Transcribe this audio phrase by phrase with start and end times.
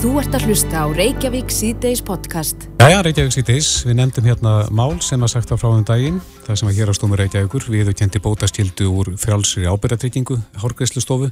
[0.00, 2.62] Þú ert að hlusta á Reykjavík C-Days podcast.
[2.80, 6.68] Jæja, Reykjavík C-Days, við nefndum hérna mál sem að sagt á fráðum daginn, það sem
[6.70, 11.28] að hér á stómi Reykjavíkur, við kendi bótastildu úr frjálsri ábyrgatryggingu, hórgæslustofu,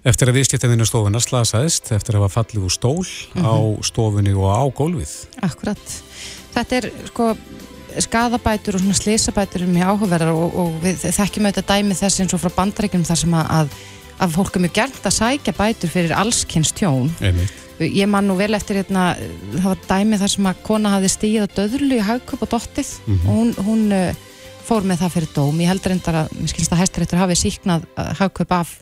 [0.00, 3.52] eftir að viðskiptaðinu stofuna slasaðist, eftir að hafa fallið úr stól mm -hmm.
[3.52, 5.12] á stofunni og á gólfið.
[5.44, 5.84] Akkurat.
[6.54, 7.36] Þetta er sko
[8.00, 12.32] skadabætur og svona slísabætur er mjög áhugaverðar og, og við þekkjum auðvitað dæmi þess eins
[12.32, 13.68] og frá bandarækjum þar sem að,
[14.18, 17.12] að fólk er mjög gert að sækja bætur fyrir allskynns tjón.
[17.20, 17.63] Einmitt.
[17.82, 19.16] Ég man nú vel eftir hérna,
[19.56, 22.90] það var dæmi þar sem að kona hafði stíð á döðlu í haugköp og dottið
[23.06, 23.26] mm -hmm.
[23.26, 24.14] og hún, hún uh,
[24.64, 25.60] fór með það fyrir dóm.
[25.60, 27.88] Ég heldur endar að, mér skilst að hæstaréttur hafi síknað
[28.20, 28.78] haugköp af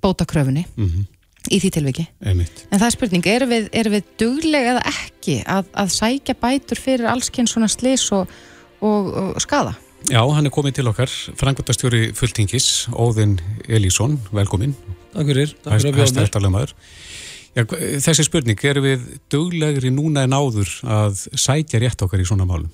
[0.00, 1.04] bótakröfunni mm -hmm.
[1.50, 2.06] í því tilviki.
[2.24, 2.66] Einmitt.
[2.70, 6.80] En það er spurning, eru við, er við duglega eða ekki að, að sækja bætur
[6.80, 8.28] fyrir allskinn svona slis og,
[8.80, 9.74] og, og skada?
[10.10, 11.08] Já, hann er komið til okkar,
[11.40, 14.74] frangvöldastjóri fulltingis, Óðinn Elísson, velkomin.
[15.14, 16.74] Takk fyrir, takk fyrir að bjóða mér.
[17.54, 17.62] Já,
[18.02, 22.70] þessi spurning, eru við duglegri núna en áður að sætja rétt okkar í svona málum?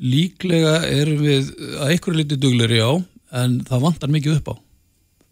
[0.00, 2.92] Líklega erum við að einhverju liti duglegri á,
[3.42, 4.54] en það vantar mikið upp á.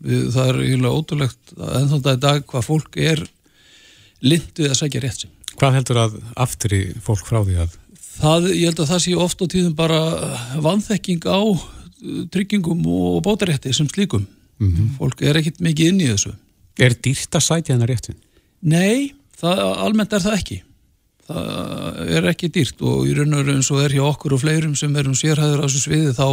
[0.02, 3.22] Við, það er eiginlega ótrúlegt en þannig að í dag hvað fólk er
[4.22, 5.32] lindið að sækja rétt sem.
[5.56, 7.78] Hvað heldur að aftri fólk frá því að?
[8.12, 10.00] Það, ég held að það sé ofta tíðum bara
[10.64, 11.40] vanþekking á
[12.34, 14.26] tryggingum og bótarétti sem slíkum.
[14.58, 14.90] Mm -hmm.
[14.98, 16.34] Fólk er ekkit mikið inn í þessu.
[16.78, 18.20] Er dýrt að sætja þennar réttin?
[18.62, 20.58] Nei, það, almennt er það ekki.
[21.26, 24.74] Það er ekki dýrt og í raun og raun svo er hjá okkur og fleirum
[24.78, 26.26] sem erum sérhæður á þessu sviði þá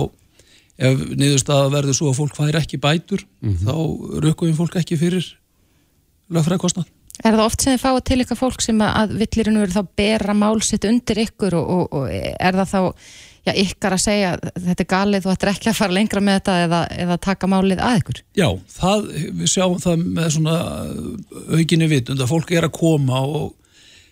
[0.90, 3.68] ef niðurst að verður svo að fólk fær ekki bætur mm -hmm.
[3.68, 3.76] þá
[4.26, 5.26] rökkum við fólk ekki fyrir
[6.34, 6.88] lögfræðkostnað.
[7.20, 10.34] Er það oft sem þið fáið til ykkar fólk sem að villirinn verður þá bera
[10.34, 12.82] málsitt undir ykkur og, og, og er það þá
[13.50, 16.58] já, ykkar að segja þetta er galið þetta er ekki að fara lengra með þetta
[16.66, 18.22] eða, eða taka málið að ykkur?
[18.40, 19.08] Já, það,
[19.42, 20.58] við sjáum það með svona
[21.58, 23.56] aukinni vitund að fólk er að koma og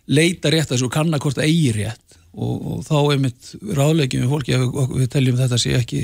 [0.07, 3.53] leita rétt að þessu og kanna hvort það eigi rétt og, og þá er mitt
[3.77, 6.01] ráðlegjum við fólki að við, við teljum þetta sé ekki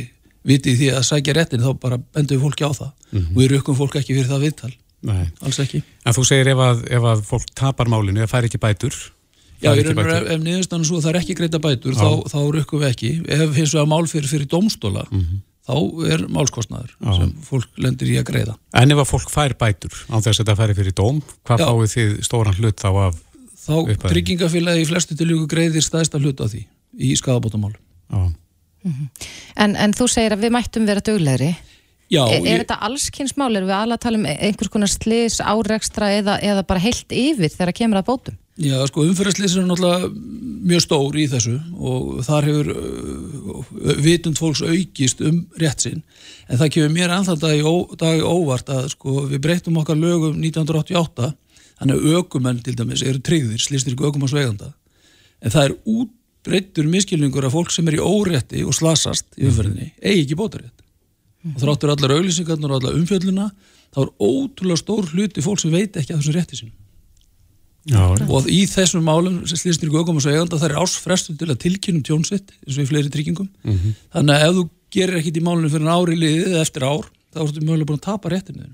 [0.48, 3.36] vitið því að sækja réttin þá bara bendum við fólki á það mm -hmm.
[3.36, 4.74] og við rökkum fólk ekki fyrir það viðtal
[5.04, 5.28] Nei.
[5.44, 5.84] alls ekki.
[6.08, 9.00] En þú segir ef að, ef að fólk tapar málinu, það fær ekki bætur
[9.64, 9.90] Já, ef,
[10.36, 13.74] ef niðurstanum svo það er ekki greita bætur þá, þá rukkum við ekki ef hins
[13.76, 15.42] vegar mál fyrir fyrir domstóla mm -hmm.
[15.70, 15.76] þá
[16.14, 17.12] er málskostnaður Já.
[17.18, 20.44] sem fólk lendir í að greiða En ef að fólk fær bætur á þess að
[20.44, 21.66] þetta færi fyrir dóm hvað Já.
[21.66, 23.22] fáið þið stóran hlut þá af
[23.64, 23.76] Þá
[24.10, 26.66] tryggingafélagi í flestu tilvíku greiðir staðist að hlut á því
[27.00, 27.76] í skadabótamál
[28.12, 28.34] mm
[28.84, 29.08] -hmm.
[29.56, 31.56] en, en þú segir að við mættum vera döglegri
[32.12, 32.62] Já, er, er ég...
[32.64, 33.56] þetta allskynnsmál?
[33.56, 37.50] Er við alla að tala um einhvers konar slis, áreikstra eða, eða bara heilt yfir
[37.50, 38.40] þegar það kemur að bótum?
[38.62, 40.10] Já, sko, umfyrirslýsir er náttúrulega
[40.70, 43.72] mjög stór í þessu og þar hefur uh,
[44.06, 46.04] vitund fólks aukist um rétt sinn.
[46.46, 47.64] En það kemur mér anþann dag,
[47.98, 51.32] dag óvart að sko, við breytum okkar lögum 1988
[51.80, 54.70] þannig að aukumenn til dæmis eru tryggðir, slýstir ekki aukum á sveiganda
[55.44, 59.90] en það er útbreyttur miskilningur af fólk sem er í órétti og slasast í umfyrinni,
[59.98, 60.86] eigi ekki bótarétt.
[61.50, 63.50] Og þráttur allar auglýsingarnar og allar umfjölduna
[63.90, 66.83] þá er ótrúlega stór hluti fólk sem veit ekki að þessum rétti sinu Já,
[67.92, 72.04] og í þessum málum slýstir ykkur aukom og segja það er ásfrestu til að tilkynum
[72.08, 73.98] tjónsitt eins og í fleiri tryggingum mm -hmm.
[74.16, 77.66] þannig að ef þú gerir ekkit í málunum fyrir ári liðið eftir ár, þá ertu
[77.66, 78.72] mögulega búin að tapa réttinu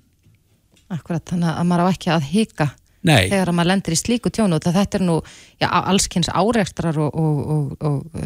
[0.90, 2.69] Akkurat, þannig að maður á ekki að hika
[3.02, 3.30] Nei.
[3.31, 5.16] þegar maður lendir í slíku tjónu og þetta er nú
[5.62, 8.24] já, allskynns áreikstrar og, og, og, og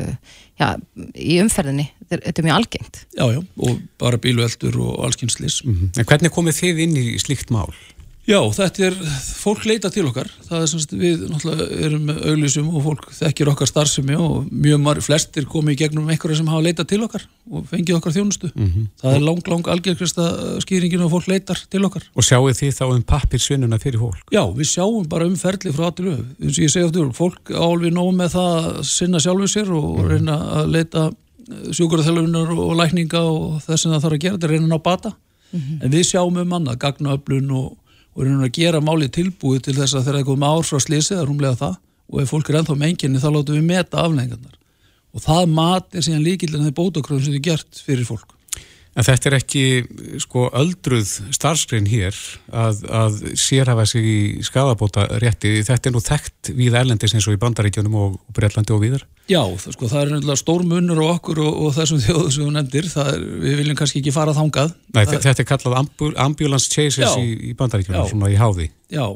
[0.58, 0.74] já,
[1.14, 6.00] í umferðinni þetta er mjög algengt Já, já, og bara bílueldur og allskynnslis mm -hmm.
[6.00, 7.70] En hvernig komið þið inn í slíkt mál?
[8.24, 8.94] Já, þetta er,
[9.36, 13.50] fólk leita til okkar, það er semst við náttúrulega erum með auglísum og fólk þekkir
[13.52, 17.26] okkar starfsemi og mjög marg, flestir komi í gegnum einhverja sem hafa leitað til okkar
[17.52, 18.52] og fengið okkar þjónustu.
[18.56, 18.86] Mm -hmm.
[19.02, 20.28] Það er lang, lang algjörgrista
[20.64, 22.04] skýringin og fólk leitar til okkar.
[22.16, 24.24] Og sjáu þið þá um pappirsvinnuna fyrir fólk?
[24.32, 26.16] Já, við sjáum bara um ferli frá aðtilu.
[26.40, 29.84] Eins og ég segja aftur, fólk álvið nóg með það að sinna sjálfu sér og
[29.84, 30.10] mm -hmm.
[30.10, 31.12] reyna að leita
[31.72, 35.12] sjúkurðarþellunar og lækninga og þess að það þarf að gera, þetta er reyna á bata.
[35.52, 35.84] Mm -hmm.
[35.84, 37.78] En við sjáum um annað, gagnaöflun og
[38.14, 40.82] og erum að gera máli tilbúið til þess að þegar það er komið ár frá
[40.86, 41.80] slísið að rúmlega það
[42.14, 44.58] og ef fólk er ennþá með enginni þá látum við meta aflengarnar
[45.14, 48.36] og það mat er síðan líkildin þegar bótakröðum sem þið gert fyrir fólk
[48.94, 49.64] En þetta er ekki
[50.22, 52.18] sko öldruð starfskrein hér
[52.54, 57.34] að, að sérhafa sig í skadabóta rétti, þetta er nú þekkt við erlendis eins og
[57.34, 59.08] í bandaríkjónum og Breitlandi og viðar?
[59.32, 62.46] Já, það, sko, það er náttúrulega stór munur á okkur og, og þessum þjóðu sem
[62.46, 64.78] þú nefndir, er, við viljum kannski ekki fara þángað.
[64.94, 68.70] Nei, það þetta er kallað ambulance chases í, í bandaríkjónum, svona í háði.
[68.94, 69.08] Já,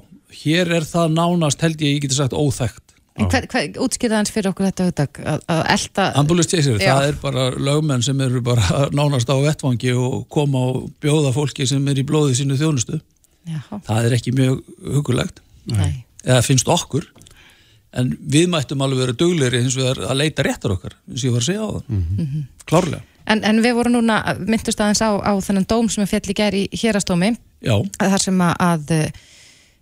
[0.42, 2.87] hér er það nánast held ég, ég geti sagt, óþekkt
[3.18, 6.08] útskýrða hans fyrir okkur þetta hugdag að, að elda...
[6.22, 10.88] Ambulance chaser, það er bara lögmenn sem eru bara nánast á vettvangi og koma og
[11.02, 13.02] bjóða fólki sem er í blóði sínu þjónustu.
[13.48, 13.62] Já.
[13.88, 14.62] Það er ekki mjög
[14.98, 15.42] hugulegt.
[15.68, 16.06] Nei.
[16.24, 17.06] eða finnst okkur
[17.98, 21.36] en við mættum alveg vera dugleiri eins og að leita réttar okkar eins og ég
[21.36, 22.44] var að segja á það mm -hmm.
[22.66, 26.32] klárlega en, en við vorum núna, myndust aðeins á, á þennan dóm sem er fjall
[26.32, 27.36] í gæri í hérastómi
[28.00, 29.12] þar sem að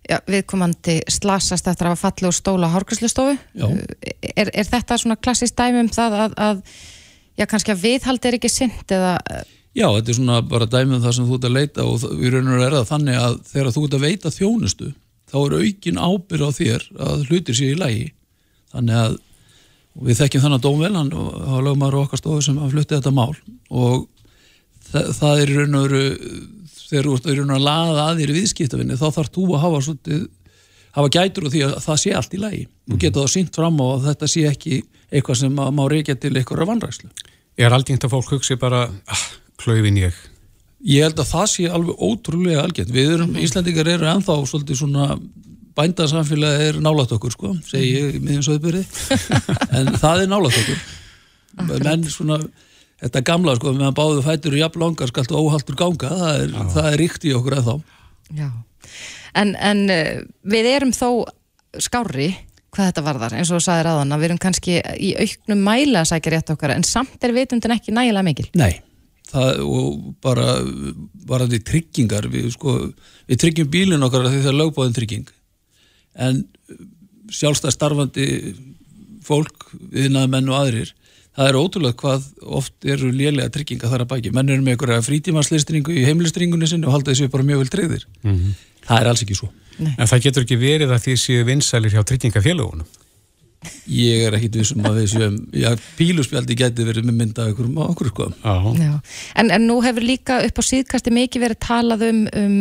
[0.06, 5.90] já, viðkomandi slasast eftir að falla úr stóla hárgræslustofu er, er þetta svona klassist dæmum
[5.92, 6.62] það að, að
[7.36, 9.18] já, kannski að viðhald er ekki synd eða
[9.76, 12.54] Já, þetta er svona bara dæmum það sem þú ert að leita og við raunum
[12.56, 14.92] að verða þannig að þegar þú ert að veita þjónustu
[15.28, 18.06] þá er aukin ábyrð á þér að hlutir sér í lægi
[18.72, 19.16] þannig að
[20.06, 23.34] við þekkjum þannig að Dómvel hann hafa lögumar okkar stofu sem að flutti þetta mál
[23.68, 24.06] og
[24.88, 26.02] það, það er raun og veru
[26.90, 29.80] þegar þú ert raun og að laða að þér viðskiptafinni þá þarf þú að hafa
[29.86, 30.26] svolítið
[30.96, 32.94] hafa gætur og því að það sé allt í lægi mm -hmm.
[32.94, 36.36] og geta það sínt fram á að þetta sé ekki eitthvað sem má reykja til
[36.36, 37.10] eitthvað vanrækslu
[37.56, 40.14] Er aldrei þetta fólk hugsið bara ah, klöfin ég
[40.86, 42.92] Ég held að það sé alveg ótrúlega algjörn.
[42.94, 43.42] Við erum, mm.
[43.42, 45.06] Íslandingar eru ennþá svolítið svona
[45.76, 48.84] bændasamfélagi er nálat okkur sko, segi ég miðjum söðbyrði,
[49.76, 50.84] en það er nálat okkur.
[51.84, 52.38] Menn svona,
[53.02, 56.90] þetta gamla sko, meðan báðu fætur og jafn langar skalt óhaldur ganga, það er, það
[56.90, 57.96] er ríkt í okkur eða þá.
[58.36, 58.48] Já,
[59.42, 61.08] en, en eh, við erum þó
[61.82, 62.32] skári
[62.76, 66.02] hvað þetta varðar, eins og þú sagði ráðan að við erum kannski í auknum mæla
[66.02, 68.48] að sækja rétt okkar, en samt er vitundin ekki nægilega mikil.
[68.58, 68.82] Nei.
[69.26, 70.52] Það, og bara
[71.26, 72.76] bara því tryggingar við, sko,
[73.26, 75.32] við tryggjum bílin okkar því það er lögbóðin trygging.
[76.14, 76.44] En
[77.34, 78.28] sjálfstæð starfandi
[79.26, 80.92] fólk, viðnaða menn og aðrir
[81.36, 82.28] það er ótrúlega hvað
[82.60, 84.34] oft eru lélega trygginga þar að baki.
[84.34, 88.06] Menn eru með einhverja frítímanslistringu í heimlistringunni sinni og halda þessu bara mjög vel treyðir
[88.22, 88.60] mm -hmm.
[88.88, 89.50] það er alls ekki svo.
[89.78, 89.94] Nei.
[89.98, 92.86] En það getur ekki verið að því séu vinsælir hjá tryggingafélagunum
[93.90, 98.26] Ég er ekkit vissum að þessu já, píluspjaldi geti verið með mynda okkur okkur sko.
[98.44, 102.58] En, en nú hefur líka upp á síðkasti mikið verið talað um, um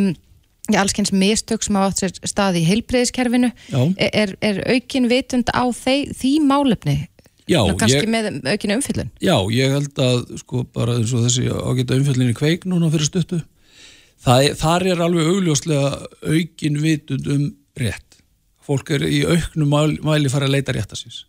[0.70, 3.52] já, allskyns mistök sem á átt sér stað í heilbreyðiskerfinu
[3.98, 6.98] er, er aukin vitund á þeir, því málefni
[7.50, 11.28] já, Nú, kannski ég, með aukin umfyllun Já, ég held að sko bara eins og
[11.28, 13.42] þessi ágæta umfyllin í kveik núna fyrir stuttu
[14.26, 15.94] það, þar er alveg augljóslega
[16.26, 17.46] aukin vitund um
[17.80, 18.20] rétt.
[18.66, 19.74] Fólk er í auknum
[20.06, 21.24] mæli fara að leita rétt að síns.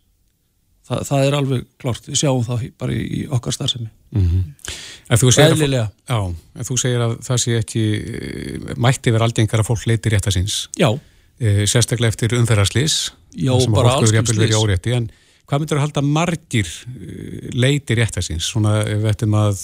[0.87, 3.89] Þa, það er alveg klart, við sjáum það bara í okkar starfsemi.
[4.15, 4.73] Mm -hmm.
[5.07, 6.19] En þú segir, að, já,
[6.59, 7.83] en þú segir að það sé ekki
[8.75, 10.89] mætti verið aldengar að fólk leiti rétt að síns Já.
[11.39, 15.07] e, Sérstaklega eftir umferðarslís Já, bara alls En
[15.47, 19.61] hvað myndur að halda margir eh, leiti rétt að síns svona ef við ættum að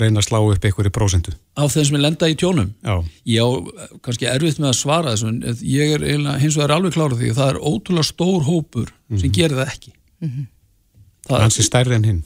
[0.00, 3.44] reyna að slá upp einhverju prósendu Á þeim sem er lenda í tjónum Já, Já
[4.04, 6.06] kannski erfitt með að svara þessu en ég er
[6.42, 9.20] hins vegar alveg klárað því að það er ótrúlega stór hópur mm -hmm.
[9.20, 9.36] sem mhm.
[9.38, 10.50] gerir það ekki mm -hmm.
[11.28, 12.22] það er stærri en hinn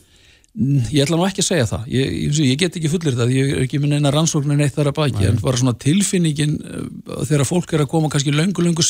[0.55, 3.49] Ég ætla nú ekki að segja það ég, ég, ég get ekki fullir það, ég
[3.57, 5.31] er ekki með neina rannsóknin eitt þar að baki, Nei.
[5.33, 8.85] en bara svona tilfinningin uh, þegar fólk er að koma kannski löngu löngu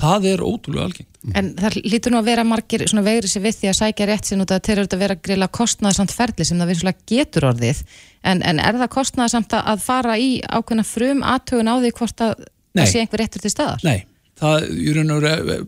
[0.00, 1.18] það er ótrúlega algengt.
[1.36, 4.30] En það lítur nú að vera margir svona vegri sér við því að sækja rétt
[4.30, 7.82] sinn út að þeir eru að vera greila kostnæðsamt ferli sem það virðslega getur orðið
[8.24, 12.32] en, en er það kostnæðsamt að fara í ákveðna frum aðtögun á því hvort að
[12.40, 12.80] Nei.
[12.80, 13.84] það sé einhver réttur til staðar?
[13.84, 14.06] Nei,
[14.40, 15.60] það er raun og veru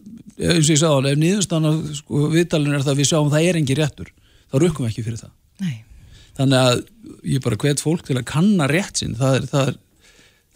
[0.43, 3.49] eins og ég sagði á, ef nýðustan sko, viðtalin er það að við sjáum það
[3.49, 4.12] er engin réttur
[4.52, 5.32] þá rukkum við ekki fyrir það.
[5.62, 5.75] Nei.
[6.38, 6.82] Þannig að
[7.29, 9.79] ég bara hvet fólk til að kanna rétt sinn, það er, það er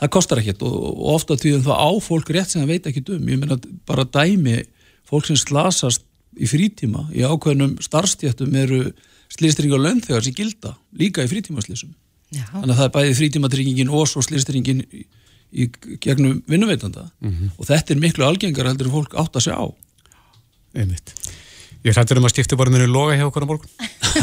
[0.00, 3.04] það kostar ekkert og, og ofta tíðum það á fólk rétt sem það veit ekki
[3.14, 3.28] um.
[3.32, 3.58] Ég meina
[3.88, 4.62] bara dæmi
[5.09, 6.04] fólk sem slasast
[6.37, 8.82] í frítíma í ákveðnum starfstjættum eru
[9.32, 11.94] slýstring og lönnþegar sem gilda líka í frítímaslýsum
[12.35, 15.04] þannig að það er bæði frítímatryggingin og svo slýstringin í,
[15.54, 15.68] í
[16.02, 17.09] gegnum vinnuveitanda.
[17.23, 17.50] Mm -hmm.
[17.56, 19.66] og þetta er miklu algengar heldur fólk átt að segja á.
[20.75, 21.14] Einmitt.
[21.85, 22.35] Ég hrættur um að
[22.75, 23.70] mjög loga hjá okkur á morgun.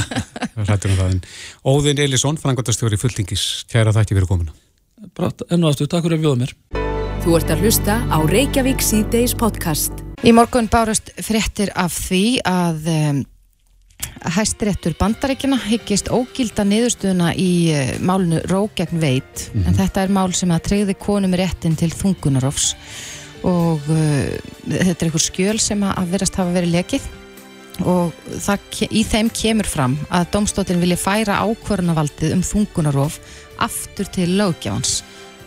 [0.67, 1.24] Hrættur um það
[1.63, 4.51] Óðin Elisson, frangotastjóri fulltingis, kæra þætti fyrir komuna
[5.03, 6.55] enn og aftur, takk fyrir að bjóða mér.
[7.24, 10.03] Þú ert að hlusta á Reykjavík C-Days podcast.
[10.24, 13.22] Í morgun bárast fréttir af því að um,
[14.36, 19.67] hæstiréttur bandaríkjana hyggist ógilda niðurstuðuna í uh, málnu Rógegn veit mm -hmm.
[19.67, 22.75] en þetta er mál sem að treyði konum réttin til þungunarofs
[23.43, 24.31] og uh,
[24.67, 27.12] þetta er einhver skjöl sem að verast hafa verið lekið.
[27.81, 28.60] Og það,
[28.93, 33.17] í þeim kemur fram að domstóttin vilja færa ákvörnavaldið um þungunarof
[33.62, 35.03] aftur til lögjafans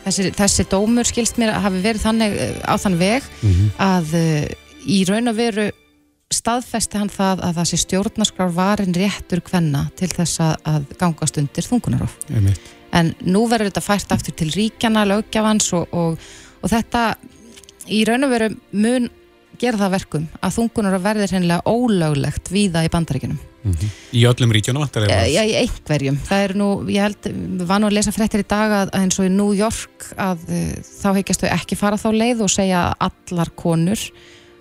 [0.07, 3.75] þessi, þessi dómur skilst mér að hafi verið þannig eh, á þann veg mm -hmm.
[3.83, 4.47] að uh,
[4.87, 5.67] í raun og veru
[6.35, 12.17] staðfesti hann það að sé stjórnaskrar varin réttur hvenna til þess að gangast undir þungunarof
[12.93, 16.19] en nú verður þetta fært aftur til ríkjana lögjafans og, og,
[16.63, 17.15] og þetta
[17.87, 19.09] í raun og veru mun
[19.61, 23.39] gera það verkum að þungunar verður hennilega ólöglegt víða í bandaríkinum.
[23.67, 23.95] Mm -hmm.
[24.15, 25.27] Í öllum ríkjunum vantar eða?
[25.27, 26.19] Já, í einhverjum.
[26.29, 29.27] Það er nú, ég held, við varum að lesa fréttir í dag að eins og
[29.27, 30.73] í New York að uh,
[31.03, 33.99] þá heikjast þau ekki fara þá leið og segja allar konur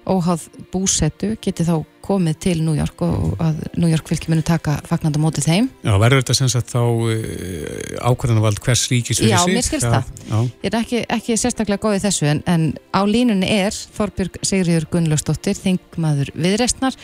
[0.06, 4.78] óháð búsettu geti þá komið til New York og að New York fylgjum muni taka
[4.86, 5.70] fagnand á mótið þeim.
[5.82, 9.54] Já, verður þetta sem sagt þá uh, ákvæðanavald hvers ríkis fyrir sig?
[9.54, 10.12] Já, mér skilst það.
[10.30, 10.38] Já.
[10.62, 15.58] Ég er ekki, ekki sérstaklega góðið þessu en, en á línunni er Þorbjörg Sigriður Gunnlaugsdóttir,
[15.58, 16.98] þingmaður viðreistnar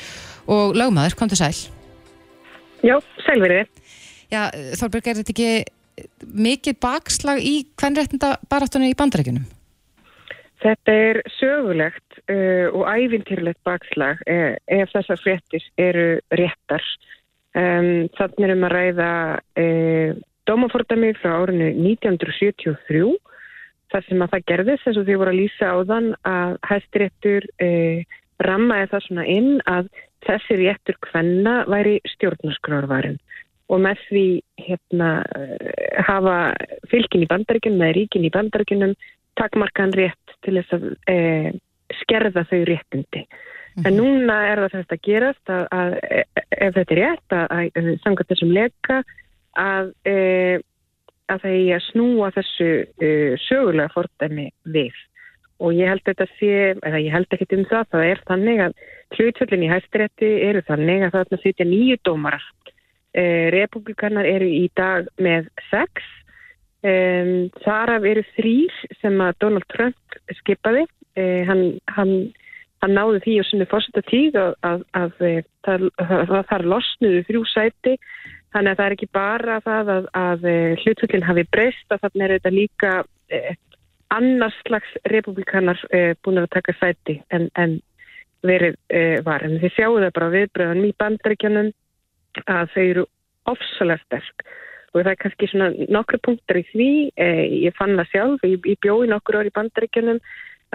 [0.51, 1.53] og lögmaður, kom til sæl.
[2.85, 3.69] Já, sælverið.
[4.31, 4.43] Já,
[4.77, 5.51] Þorbjörg, er þetta ekki
[6.21, 9.49] mikið bakslag í hvernrættinda baráttunni í bandarækjunum?
[10.61, 12.10] Þetta er sögulegt
[12.73, 16.85] og ævintýrlegt bakslag uh, ef þessar fréttis eru réttar.
[17.51, 19.11] Um, þannig erum að ræða
[19.59, 23.01] uh, dómafordami frá árinu 1973
[23.91, 27.49] þar sem að það gerðist eins og því voru að lýsa á þann að hæstiréttur
[27.67, 28.15] uh,
[28.47, 29.91] rammaði það svona inn að
[30.25, 33.19] þessi réttur hvenna væri stjórnarskrárvarin
[33.71, 34.25] og með því
[34.59, 35.09] hérna,
[36.03, 36.37] hafa
[36.91, 38.95] fylgin í bandaríkunum eða ríkin í bandaríkunum
[39.39, 41.61] takmarkan rétt til þess að
[41.99, 43.25] skerða þau réttindi.
[43.25, 43.87] Mm -hmm.
[43.87, 45.91] En núna er það þetta að gerast að, að
[46.57, 48.97] ef þetta er rétt að, að sanga þessum leka
[49.55, 50.15] að, e,
[51.31, 52.69] að það er að snúa þessu
[52.99, 53.07] e,
[53.47, 54.95] sögulega fordæmi við.
[55.61, 58.73] Og ég held þetta sé, eða ég held ekki um það, það er þannig að
[59.15, 62.47] hlutföllin í hæstirétti eru þannig að það er nýju dómarar.
[63.51, 66.01] Republikanar eru í dag með sex
[66.81, 70.87] Um, þar af eru þrýr sem að Donald Trump skipaði
[71.21, 71.63] uh, hann,
[71.95, 72.13] hann,
[72.83, 75.25] hann náði því á sinni fórsetta tíð að, að, að,
[75.69, 77.97] að það, það losnuðu þrjú sæti.
[78.51, 80.47] Þannig að það er ekki bara það að
[80.83, 82.89] hlutvöldin hafi breyst að þarna er þetta líka
[83.31, 83.53] eh,
[84.11, 87.79] annars slags republikanar eh, búin að taka sæti en, en
[88.45, 89.45] verið eh, var.
[89.45, 91.71] En þið sjáu það bara viðbröðan í bandaríkjanum
[92.49, 93.05] að þau eru
[93.51, 94.45] ofsalega sterk.
[94.91, 98.71] Og það er kannski svona nokkru punktar í því, eh, ég fann það sjálf, ég,
[98.73, 100.19] ég bjóði nokkur orð í bandaríkjunum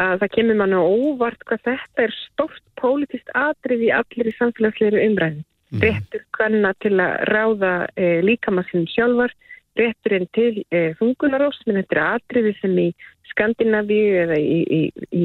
[0.00, 5.02] að það kemur manna óvart hvað þetta er stort pólitist atrið í allir í samfélagsleiru
[5.08, 5.44] umræðin.
[5.72, 5.82] Mm.
[5.82, 9.32] Réttur hvenna til að ráða eh, líkamassinum sjálfar,
[9.76, 12.88] rétturinn til eh, fungunaróst, menn þetta er atriði sem í
[13.32, 15.24] Skandinavíu eða í, í, í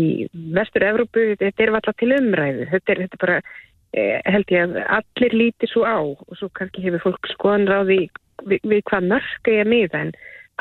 [0.55, 3.37] Vestur-Európu, þetta er alltaf til umræðu, þetta er, þetta er bara
[3.93, 8.01] eh, held ég að allir líti svo á og svo kannski hefur fólk skoðan ráði
[8.47, 10.13] við, við hvað mörg er miða en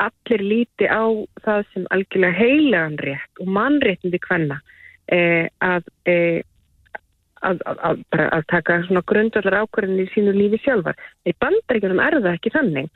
[0.05, 1.03] allir líti á
[1.45, 4.57] það sem algjörlega heilagan rétt og mannréttindi hvenna
[5.11, 6.41] eh, að, eh,
[7.41, 8.81] að, að, að taka
[9.11, 10.99] grundvallar ákvarðin í sínu lífi sjálfar.
[11.25, 12.91] Í bandaríkunum er það ekki þannig.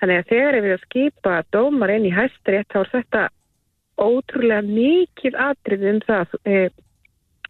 [0.00, 3.26] Þannig að þegar við að skipa dómar inn í hæstarétt þá er þetta
[4.00, 6.70] ótrúlega mikið atrið um það eh,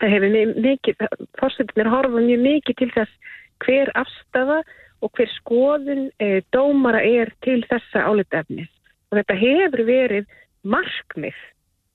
[0.00, 1.06] hefur mikið,
[1.38, 4.60] fórsetinir horfa mjög mikið til þess hver afstafa
[5.04, 8.70] og hver skoðun e, dómara er til þessa álitefnis.
[9.10, 10.28] Og þetta hefur verið
[10.62, 11.40] markmið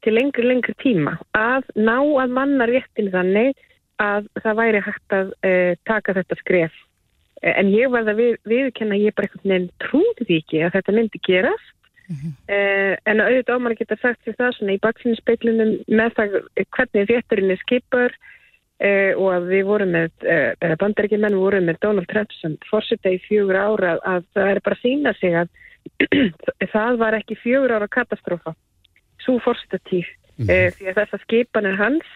[0.06, 3.56] til lengri, lengri tíma að ná að manna réttin þannig
[4.02, 5.54] að það væri hægt að e,
[5.88, 6.76] taka þetta skref.
[7.42, 10.76] E, en ég var það við, viðkenna, ég bara eitthvað nefn trúði því ekki að
[10.76, 11.72] þetta myndi gerast.
[12.06, 12.34] Mm -hmm.
[13.10, 16.36] En auðvitað dómara geta sagt sér það svona í baksinspeiklunum með það
[16.76, 18.14] hvernig rétturinn er skipar
[18.76, 23.14] Uh, og að við vorum með, uh, eh, bandaríkjumenn vorum með Donald Trump sem fórsetta
[23.14, 25.54] í fjögur ára að, að það er bara að sína sig að
[26.76, 28.56] það var ekki fjögur ára katastrófa
[29.24, 30.50] svo fórsetta tíð mm.
[30.50, 32.14] uh, því að þessar skipanir hans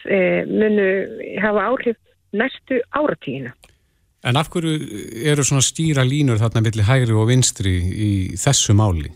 [0.49, 0.89] munu
[1.41, 1.99] hafa áhrif
[2.35, 3.53] næstu áratíðina.
[4.27, 4.73] En af hverju
[5.31, 8.09] eru svona stýra línur þarna millir hægri og vinstri í
[8.39, 9.13] þessu máli?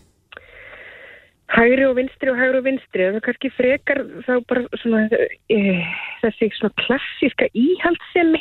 [1.52, 5.02] Hægri og vinstri og hægri og vinstri það er kannski frekar þá bara svona
[5.52, 5.58] e,
[6.22, 8.40] þessi svona klassíska íhaldsemi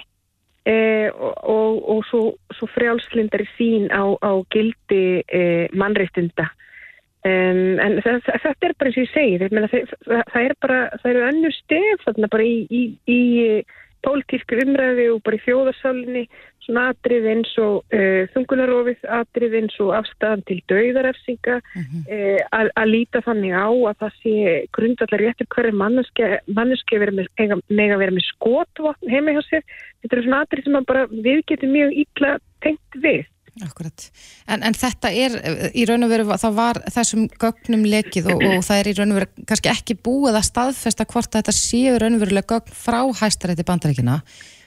[0.65, 0.75] e,
[1.11, 2.23] og, og, og svo,
[2.57, 5.43] svo frjálslindari sín á, á gildi e,
[5.75, 6.49] mannreittunda
[7.27, 10.81] um, en það, þetta er bara eins og ég segi það, það, það er bara,
[11.01, 13.21] það eru önnu stef þarna bara í, í, í
[14.05, 16.23] pólitísku umræði og bara í þjóðarsálinni
[16.63, 22.03] svona atrið eins og uh, þungunarofið atrið eins og afstæðan til dauðarefsinga mm -hmm.
[22.15, 24.35] uh, að líta þannig á að það sé
[24.77, 26.99] grundallar réttur hverju manneski
[27.69, 29.63] mega vera með skotvotn heima hjá sér.
[30.01, 33.25] Þetta er svona atrið sem bara við getum mjög ítla tengt við.
[33.61, 34.07] Akkurat.
[34.49, 35.35] En, en þetta er
[35.77, 39.13] í raun og veru, það var þessum gögnum lekið og, og það er í raun
[39.13, 42.73] og veru kannski ekki búið að staðfesta hvort að þetta séu raun og verulega gögn
[42.73, 44.17] frá hæstarétti bandaríkina.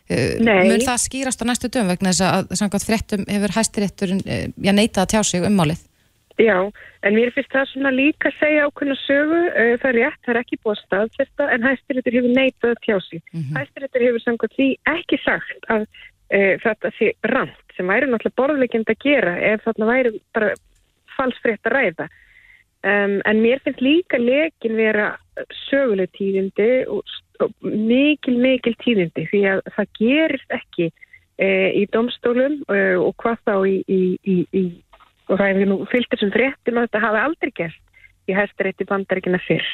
[0.07, 0.69] Uh, Nei.
[0.71, 5.03] Mun það skýrast á næstu dögum vegna þess að samkvæmt fréttum hefur hæstarétturinn uh, neitað
[5.03, 5.83] að tjá sig um málið?
[6.39, 6.59] Já,
[7.09, 10.35] en mér finnst það svona líka að segja ákveðna sögu, uh, það er rétt, það
[10.37, 13.23] er ekki búið að staðfesta en hæstiréttur hefur neitað tjási.
[13.33, 13.59] Mm -hmm.
[13.59, 18.93] Hæstiréttur hefur samkvæmt því ekki sagt að uh, þetta sé rand sem væri náttúrulega borðleikind
[18.93, 20.53] að gera ef þarna væri bara
[21.17, 22.09] falsfrétt að ræða.
[22.87, 25.15] Um, en mér finnst líka lekin vera
[25.67, 27.03] söguleg tíðindi og,
[27.43, 33.41] og mikil, mikil tíðindi því að það gerist ekki uh, í domstólum uh, og hvað
[33.49, 38.37] þá í, í, í, í nú fyllt þessum fréttum að þetta hafi aldrei gert í
[38.37, 39.67] hæstarétti bandaríkina fyrr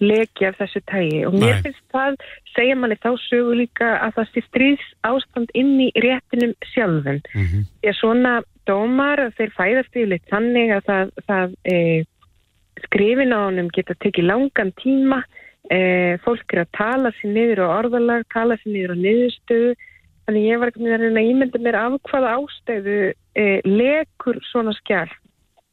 [0.00, 1.62] leki af þessu tægi og mér Nei.
[1.66, 2.16] finnst það,
[2.54, 7.20] segja manni þá sögu líka að það sé stríðs ástand inn í réttinum sjálfum.
[7.34, 7.66] Mm -hmm.
[7.84, 8.32] að svona
[8.68, 11.76] dómar þeir fæðast yfirleitt þannig að það, það e,
[12.86, 15.22] skrifin á honum geta tekið langan tíma.
[15.70, 19.74] E, fólk er að tala sér niður á orðalag, tala sér niður á niðurstöðu.
[20.26, 22.98] Þannig ég var ekki með að ímynda mér af hvaða ástæðu
[23.34, 25.08] eh, lekur svona skjál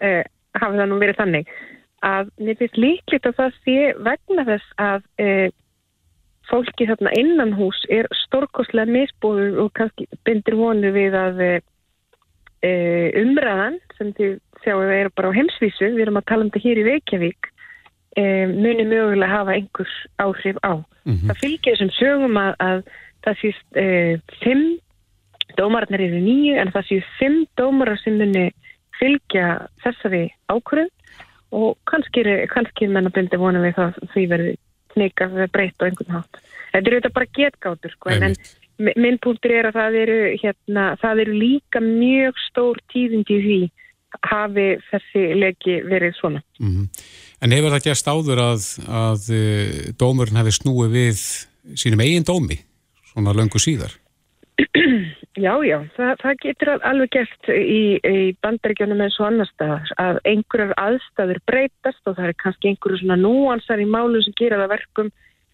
[0.02, 0.24] eh,
[0.58, 1.52] hafið það nú verið þannig
[2.06, 5.50] að mér finnst líklít að það sé vegna þess að eh,
[6.48, 11.60] fólki þarna innan hús er stórkoslega misbúður og kannski bindir vonu við að eh,
[12.66, 16.52] eh, umræðan sem þið sjáum við erum bara á heimsvísu, við erum að tala um
[16.52, 17.50] þetta hér í Reykjavík
[18.18, 20.74] eh, muni mögulega hafa einhvers áhrif á.
[21.06, 21.28] Mm -hmm.
[21.30, 22.80] Það fylgir þessum sögum að, að
[23.26, 24.66] það sést eh, fimm
[25.58, 28.52] dómararnir eru nýju en það sést fimm dómarar sem muni
[29.00, 30.92] fylgja þessari ákvörðum
[31.56, 34.54] og kannski er, kannski menn að bylda vona við það því verði
[34.98, 36.40] neyka við breytt á einhvern hátt.
[36.74, 40.86] Þetta eru þetta bara getgátur sko en, en minn punktur er að það eru, hérna,
[41.02, 43.60] það eru líka mjög stór tíðindi í því
[44.28, 46.42] hafi þessi leki verið svona.
[46.60, 46.88] Mm -hmm.
[47.42, 51.20] En hefur það gæst áður að, að eh, dómurinn hefði snúið við
[51.78, 52.58] sínum eigin dómi?
[53.18, 53.96] svona löngu síðar?
[55.38, 60.18] Já, já, það, það getur alveg gert í, í bandaríkjónum eins og annar staðar að
[60.26, 64.74] einhverjar aðstæður breytast og það er kannski einhverju svona núansar í málu sem gera það
[64.74, 65.12] verkum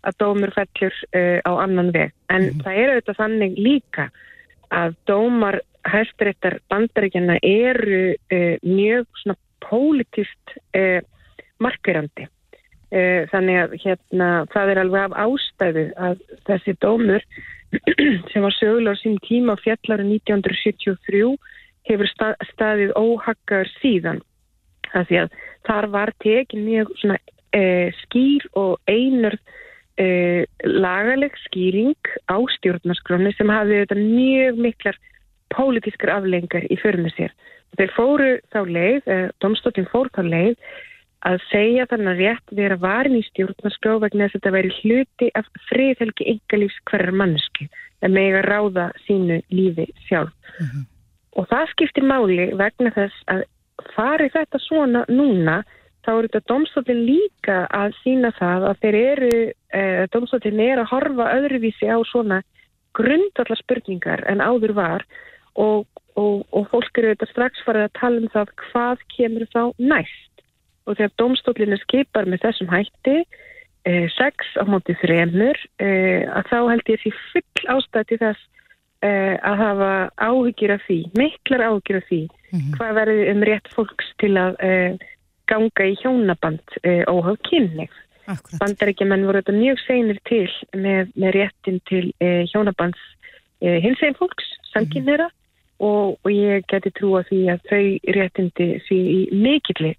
[0.08, 2.14] að dómur fellur uh, á annan veg.
[2.32, 2.64] En mm.
[2.64, 4.08] það er auðvitað þannig líka
[4.72, 5.60] að dómar
[5.92, 11.04] hæstiréttar bandaríkjana eru uh, mjög svona pólitist uh,
[11.64, 12.30] markverandi.
[12.94, 17.24] Þannig að hérna, það er alveg af ástæðu að þessi dómur
[18.32, 21.32] sem var sögulega á sín tíma fjallar 1973
[21.90, 22.12] hefur
[22.52, 24.22] staðið óhaggar síðan.
[24.94, 27.18] Þar var tekin mjög svona,
[27.56, 29.36] e, skýr og einur
[29.98, 31.98] e, lagaleg skýring
[32.30, 35.00] á stjórnarskroni sem hafði mjög miklar
[35.54, 37.36] pólitískar aflengar í förmið sér.
[37.78, 40.58] Þeir fóru þá leið, e, domstofin fór þá leið
[41.28, 45.48] að segja þannig rétt vera varin í stjórnarskrá vegna þess að þetta væri hluti af
[45.70, 47.68] friðhelgi yngalífs hverjar mannsku
[48.04, 50.34] en með að ráða sínu lífi sjálf.
[50.60, 50.84] Mm -hmm.
[51.40, 53.46] Og það skiptir máli vegna þess að
[53.96, 55.64] fari þetta svona núna
[56.04, 59.36] þá eru þetta domstofin líka að sína það að þeir eru,
[59.74, 62.42] eh, domstofin er að horfa öðruvísi á svona
[62.94, 65.06] grundallar spurningar en áður var
[65.56, 69.64] og, og, og fólk eru þetta strax farið að tala um það hvað kemur þá
[69.80, 70.33] næst
[70.86, 73.18] og þegar domstólinu skipar með þessum hætti
[73.88, 78.42] eh, sex á móti þremur eh, að þá held ég því full ástætti þess
[79.04, 82.78] eh, að hafa áhyggjur af því, miklar áhyggjur af því mm -hmm.
[82.78, 84.92] hvað verður um rétt fólks til að eh,
[85.48, 87.92] ganga í hjónaband eh, óhaf kynning.
[88.60, 93.00] Bandaríkjumenn voru þetta mjög seinir til með, með réttin til eh, hjónabands
[93.64, 94.44] hins eginn fólks,
[94.74, 95.88] sanginnera mm -hmm.
[95.88, 99.00] og, og ég geti trúa því að þau réttindi því
[99.32, 99.96] mikillir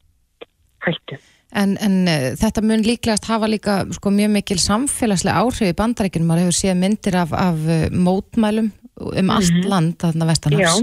[0.87, 1.21] hættu.
[1.55, 6.27] En, en uh, þetta mun líklegast hafa líka sko, mjög mikil samfélagslega áhrif í bandarækjunum,
[6.31, 9.69] maður hefur séð myndir af, af uh, mótmælum um allt mm -hmm.
[9.71, 10.83] land þarna vestanars.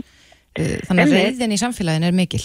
[0.60, 2.44] Uh, þannig að reyðin í samfélagin er mikil.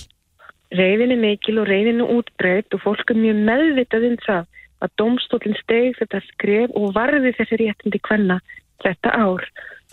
[0.75, 4.45] Reyðin er mikil og reyðin er útbreytt og fólk er mjög meðvitað um það
[4.83, 8.41] að domstólinn steg þetta skref og varði þessi réttindi hvenna
[8.85, 9.43] þetta ár.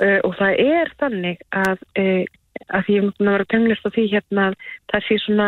[0.01, 2.23] Uh, og það er þannig að, uh,
[2.73, 4.55] að því ég mútti að vera tenglist á því hérna að
[4.89, 5.47] það sé svona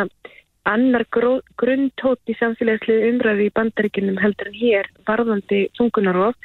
[0.70, 6.36] annar grundtótt í samfélagslega umræði í bandaríkinum heldur en hér varðandi þungunarof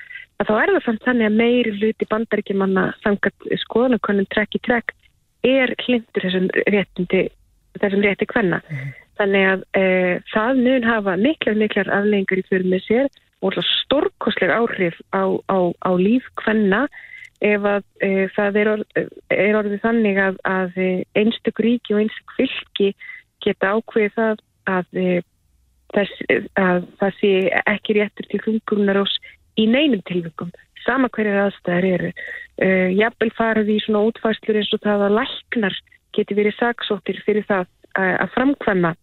[0.41, 4.95] að þá er það samt þannig að meiri hluti bandaríkimanna samkvæmt skoðanakonum trekk í trekk
[5.47, 7.27] er hlindur þessum réttindi
[7.81, 8.61] þessum rétti hvenna.
[8.69, 8.89] Mm.
[9.21, 9.85] Þannig að e,
[10.33, 13.11] það mun hafa miklar miklar aflengur í fyrir með sér
[13.45, 16.87] og stórkoslega áhrif á, á, á líf hvenna
[17.41, 18.99] ef að e, það er, orð,
[19.33, 20.81] er orðið þannig að, að
[21.17, 22.91] einstak ríki og einstak fylki
[23.45, 25.21] geta ákveðið það að, e,
[26.61, 27.33] að það sé
[27.75, 29.15] ekki réttur til þungunar ás
[29.59, 30.53] í neinum tilvöngum,
[30.85, 32.13] sama hverjar aðstæðar eru.
[32.61, 35.77] Uh, Jafnvel farið í svona útfæslur eins og það að læknar
[36.17, 38.95] geti verið saksóttir fyrir það að, að framkvæma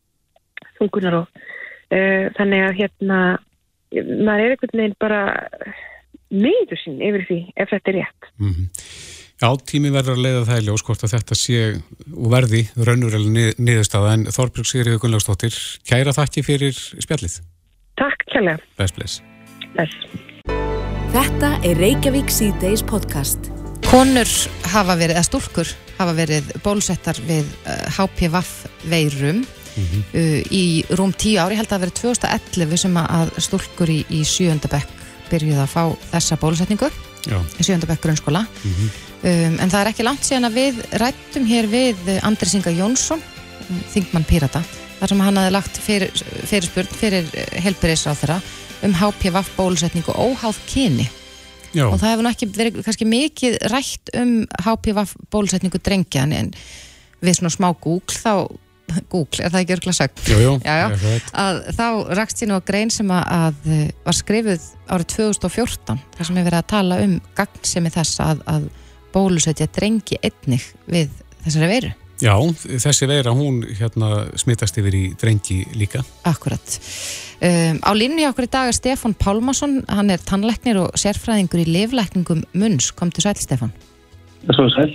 [0.77, 1.43] þungunarof.
[1.87, 3.19] Uh, þannig að hérna,
[3.97, 5.21] maður er einhvern veginn bara
[6.27, 8.31] neyður sín yfir því ef þetta er rétt.
[8.37, 9.13] Mm -hmm.
[9.37, 11.57] Já, tími verður að leiða það í ljós hvort að þetta sé
[12.09, 17.35] og verði raunurlega niðurstaða en Þorbjörg Sigriður Gunnlaugstóttir, kæra þakki fyrir spjallið.
[18.01, 18.63] Takk kjærlega.
[18.79, 19.19] Bless, bless.
[19.75, 19.93] Bless.
[21.13, 23.51] Þetta er Reykjavík C-Days podcast.
[23.85, 24.31] Konur
[24.73, 25.69] hafa verið, eða stúlkur
[25.99, 28.41] hafa verið bólusettar við uh, HPV
[28.89, 30.01] veirum mm -hmm.
[30.17, 34.89] uh, í rúm tíu ári, held að verið 2011 sem að stúlkur í, í sjöndabekk
[35.29, 36.89] byrjuð að fá þessa bólusetningu
[37.29, 37.37] Já.
[37.37, 39.06] í sjöndabekk grunnskóla mm -hmm.
[39.23, 43.23] Um, en það er ekki langt síðan að við rættum hér við Andris Inga Jónsson
[43.91, 44.61] Þingmann Pirata,
[44.99, 47.31] þar sem hann hafi lagt fyrir, fyrirspurn fyrir
[47.65, 48.37] helbyrðisráð þeirra
[48.85, 51.07] um HPV bólusetningu óháð kyni
[51.73, 51.87] Já.
[51.89, 55.03] og það hefur náttúrulega ekki verið kannski mikið rætt um HPV
[55.33, 56.53] bólusetningu drengja en
[57.19, 58.47] við svona smá Google þá
[59.11, 60.21] Google, er það ekki örgla sagt?
[60.31, 63.71] Jú, jú, já, já, að þá rakst nú að grein sem að, að
[64.05, 68.69] var skrifuð árið 2014 þar sem hefur verið að tala um gagnsemi þess að, að
[69.17, 71.09] bólusetja drengi einnig við
[71.45, 71.95] þessari veiru.
[72.17, 72.33] Já,
[72.81, 76.01] þessi veira hún hérna smittast yfir í drengi líka.
[76.25, 76.77] Akkurat.
[77.37, 81.67] Um, á línni okkur í dag er Stefan Pálmarsson, hann er tannleiknir og sérfræðingur í
[81.69, 82.89] lifleikningum munns.
[82.97, 83.75] Kom til sæl, Stefan.
[84.49, 84.89] Er sæl.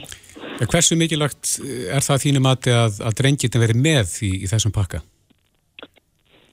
[0.67, 1.57] Hversu mikilvægt
[1.95, 5.03] er það þínu mati að, að drengitin veri með í, í þessum pakka?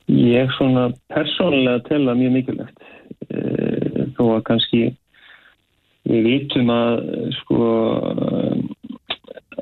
[0.09, 2.87] Ég svona persónulega tel að mjög mikilvægt
[3.29, 3.41] e,
[4.17, 4.83] þó að kannski
[6.09, 6.93] við vitum að
[7.39, 7.69] sko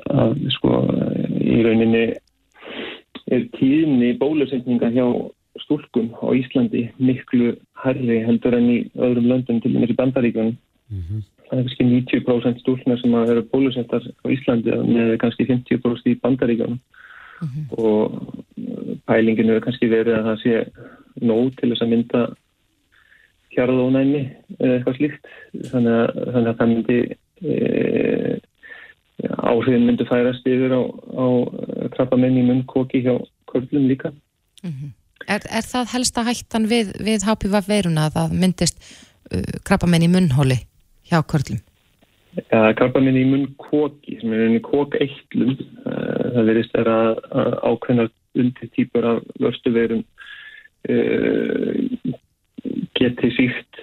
[0.08, 0.74] að sko
[1.38, 2.04] í rauninni
[3.28, 5.06] er tíðinni bólusendninga hjá
[5.62, 11.26] stúlkum á Íslandi miklu herri heldur enn í öðrum löndum til þessi bandaríkunum mm -hmm
[11.48, 16.18] það er kannski 90% stúlna sem að vera bólusettar á Íslandi með kannski 50% í
[16.22, 17.64] bandaríkjónum mm -hmm.
[17.78, 20.54] og pælinginu er kannski verið að það sé
[21.20, 22.22] nóg til þess að mynda
[23.58, 24.22] hjarðónæmi
[24.58, 25.32] eða eitthvað slíkt
[25.72, 26.98] þannig að, þannig að það myndi
[27.42, 28.38] e,
[29.50, 31.26] áhrifin myndi færast yfir á, á
[31.96, 33.14] krabbamenn í munnkóki hjá
[33.50, 34.12] körlum líka
[34.62, 34.90] mm -hmm.
[35.26, 38.78] er, er það helsta hættan við, við HPV veiruna að það myndist
[39.34, 40.62] uh, krabbamenn í munnhóli?
[41.08, 41.60] hjá körlum?
[42.52, 47.22] Ja, krabbamin í munn kóki sem er unni kókeitlum eh, það verist er að
[47.64, 50.04] ákveðnar undir típur af vörstuverum
[50.92, 51.78] uh,
[52.98, 53.80] geti síkt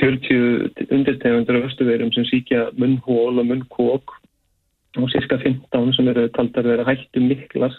[0.00, 4.16] 40 undirtegundur af vörstuverum sem síkja munnhól og munnkók
[4.96, 7.74] og cirka 15 sem eru taldar að vera hættu miklar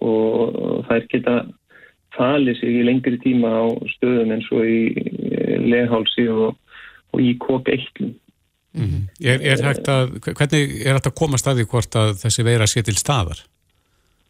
[0.00, 1.36] og þær geta
[2.16, 3.64] falið sig í lengri tíma á
[3.96, 4.80] stöðum eins og í
[5.70, 6.58] lehálsi og
[7.10, 8.14] og í KOK-1 mm
[8.74, 9.02] -hmm.
[9.24, 12.82] er, er hægt að, hvernig er þetta að koma staði hvort að þessi veira sé
[12.82, 13.42] til staðar?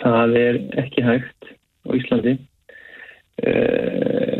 [0.00, 1.50] Það er ekki hægt
[1.84, 2.38] á Íslandi
[3.44, 4.39] eh,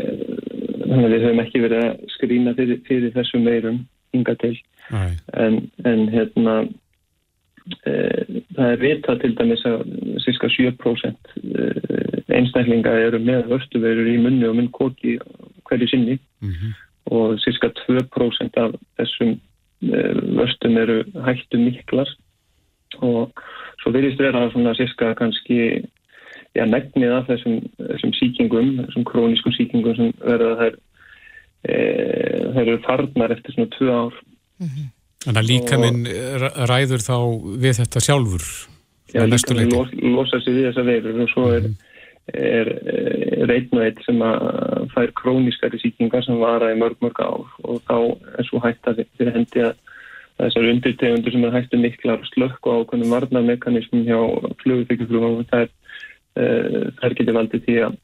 [0.91, 3.81] við höfum ekki verið að skrína fyrir, fyrir þessum veirum
[4.15, 4.53] hinga til.
[4.91, 6.55] En, en hérna
[7.87, 7.93] e,
[8.57, 9.85] það er vita til dæmis að
[10.25, 11.35] síska 7%
[12.31, 15.17] einstaklinga eru með vörstuveirur í munni og munnkóki
[15.69, 16.19] hverju sinni.
[16.43, 16.79] Mm -hmm
[17.11, 19.31] og síska 2% af þessum
[19.93, 22.09] eh, vörstum eru hættu miklar
[23.01, 23.31] og
[23.81, 25.83] svo verðist vera svona síska kannski
[26.57, 27.59] já, megnið af þessum,
[27.91, 30.79] þessum síkingum, þessum krónískum síkingum sem verða þær
[31.67, 31.77] e,
[32.55, 34.17] þær eru farnar eftir svona 2 ár.
[34.61, 34.89] Mm -hmm.
[35.21, 36.03] Þannig að líka minn
[36.71, 37.17] ræður þá
[37.61, 38.45] við þetta sjálfur?
[39.13, 41.89] Já, líka minn losa sig við þessa veifur og svo er mm -hmm
[42.33, 42.69] er,
[43.43, 47.47] er einn og einn sem að fær króniskari síkingar sem vara í mörg mörg ár.
[47.65, 47.95] Og þá
[48.37, 49.75] er svo hægt að fyrir hendi að
[50.39, 54.19] þessar undirtegundur sem er hægtu miklar slökk og ákveðnum varnarmekanismum hjá
[54.63, 55.73] flugufíkjuflugum það er
[56.35, 57.95] getið valdið því að,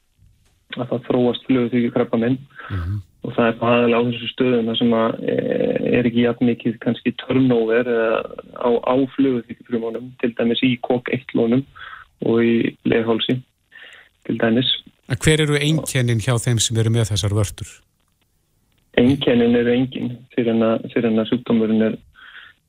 [0.76, 3.00] að það þróast flugufíkjukrabba minn mm -hmm.
[3.24, 5.36] og það er aðalega á þessu stöðum sem að e,
[5.98, 11.64] er ekki jafn mikið kannski turnover á, á flugufíkjuflugunum til dæmis í KOK-1 lónum
[12.26, 13.40] og í leghálsi
[14.26, 14.70] til dæmis.
[15.08, 17.68] Að hver eru einkennin hjá þeim sem eru með þessar vörtur?
[18.98, 21.94] Einkennin eru engin fyrir en að, að sjúkdómurinn er,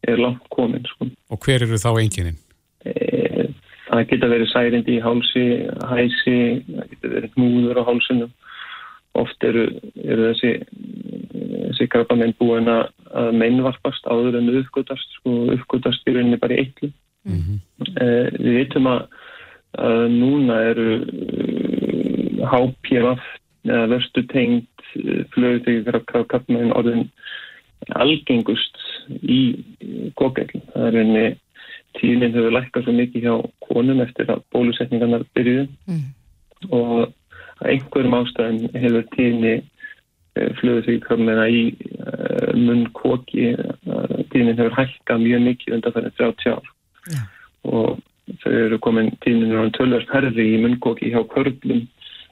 [0.08, 0.86] er langt komin.
[0.86, 1.10] Sko.
[1.34, 2.38] Og hver eru þá einkennin?
[3.90, 5.46] Það geta verið særindi í hálsi,
[5.90, 8.32] hæsi, það geta verið núður á hálsunum.
[9.18, 9.66] Oft eru,
[10.06, 10.52] eru þessi,
[11.72, 16.92] þessi krabbamenn búin að meinvarpast áður en uppgötast, sko, uppgötast í rauninni bara í eitlu.
[17.28, 17.58] Mm -hmm.
[18.00, 18.06] e,
[18.38, 19.02] við veitum að
[19.78, 20.88] að núna eru
[22.42, 23.14] uh, eða
[23.92, 27.10] verstu tengt uh, flögutegur kappmæðin orðin
[27.96, 28.78] algengust
[29.22, 29.62] í
[30.18, 30.66] góðgækling.
[30.74, 31.26] Það er einni
[32.00, 33.36] tíðin hefur lækkað svo mikið hjá
[33.70, 36.06] konum eftir að bólusetningarnar byrjuðu mm.
[36.76, 41.64] og einhverjum ástæðin hefur tíðni eh, flöðusvíkrafmeina í
[42.00, 46.72] uh, munnkóki uh, tíðnin hefur hækkað mjög mikið undan fyrir 30 ár
[47.16, 47.26] ja.
[47.68, 48.00] og
[48.44, 51.86] þau eru komin tíðnin á tölvast herði í munnkóki hjá körlum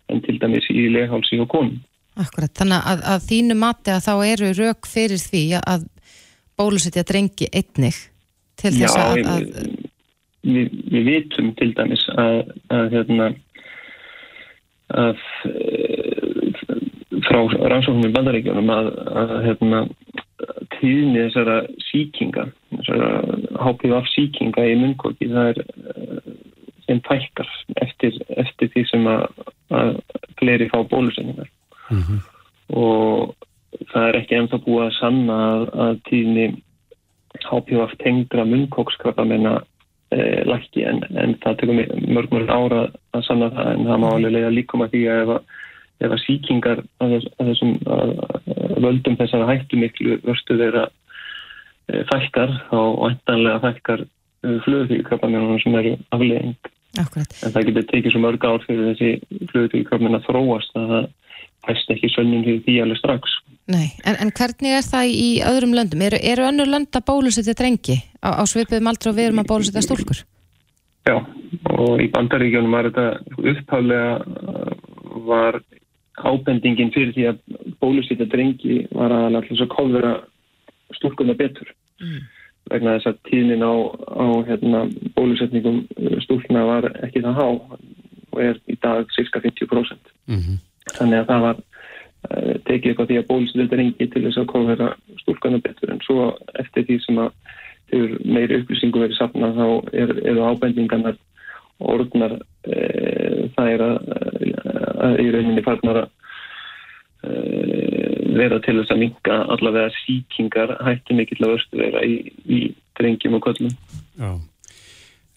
[0.07, 1.79] en til dæmis í lehálsi og konum.
[2.17, 5.83] Akkurat, þannig að, að þínu mati að þá eru rauk fyrir því að
[6.57, 7.99] bólusetja drengi einnig
[8.57, 9.51] til þess Já, að...
[10.47, 12.37] Við, við, vitum til dæmis að,
[12.71, 13.31] að hérna
[14.95, 15.17] að
[17.27, 17.39] frá
[17.71, 19.81] rannsóknum í bandaríkjónum að, að hérna,
[20.77, 21.57] tíðni þessara
[21.89, 22.45] síkinga,
[22.77, 23.09] þessara
[23.65, 25.61] HPV síkinga í munnkóki það er
[26.87, 27.49] þeim fækkar
[27.83, 29.25] eftir, eftir því sem að,
[29.75, 29.91] að
[30.39, 31.49] fleiri fá bólusenningar
[31.89, 32.21] mm -hmm.
[32.79, 33.35] og
[33.91, 36.47] það er ekki ennþá búið að sanna að, að tíðni
[37.47, 39.57] HPV tengra munnkókskrabba menna
[40.13, 41.79] e, lækki en, en það tekur
[42.15, 42.83] mörg mörg ára
[43.15, 45.57] að sanna það en það má alveg leiða líkum að því að ef að,
[46.05, 47.73] ef að síkingar að, að þessum
[48.85, 55.31] völdum þessara hættu miklu vörstu þeirra e, fækkar þá vantanlega fækkar e, flöðvíkrabba
[55.63, 55.95] sem eru
[56.97, 57.33] Akkurat.
[57.45, 61.09] en það getur tekið svo mörg ár fyrir þessi flöðvíkrabba að þróast að það
[61.67, 65.73] fæst ekki sönnum fyrir því alveg strax Nei, en, en hvernig er það í öðrum
[65.75, 66.01] löndum?
[66.07, 69.49] Eru, eru önnur lönd að bólusetja drengi á, á svipiðum aldrei og við erum að
[69.49, 70.21] bólusetja stúlkur?
[71.07, 71.17] Já,
[71.75, 73.07] og í bandaríkjónum var þetta
[73.51, 74.71] uppháðlega uh,
[75.27, 75.59] var
[76.23, 77.43] ábendingin fyrir því að
[77.83, 80.13] bólusetja drengi var að alltaf svo kálvera
[80.95, 81.67] stúlkuna betur
[81.99, 82.23] mm.
[82.71, 83.73] vegna þess að tíðnin á,
[84.15, 84.85] á hérna,
[85.19, 90.57] bólusetningum uh, stúlkuna var ekki það há og er í dag cirka 50% mm -hmm.
[90.95, 94.89] Þannig að það var uh, tekið eitthvað því að bólusetja drengi til þess að kálvera
[95.23, 96.27] stúlkuna betur en svo
[96.63, 97.31] eftir því sem að
[97.87, 99.67] þegar meiri upplýsingu verið safnað þá
[100.03, 101.19] eru er ábendingarnar
[101.77, 102.77] orðnar e,
[103.55, 103.97] það er að,
[105.05, 106.09] að í rauninni farnar að
[107.23, 107.35] e,
[108.37, 112.61] vera til þess að minga allavega síkingar hætti mikill að vörstu vera í, í
[112.97, 113.73] drengjum og köllum.
[114.17, 114.31] Já.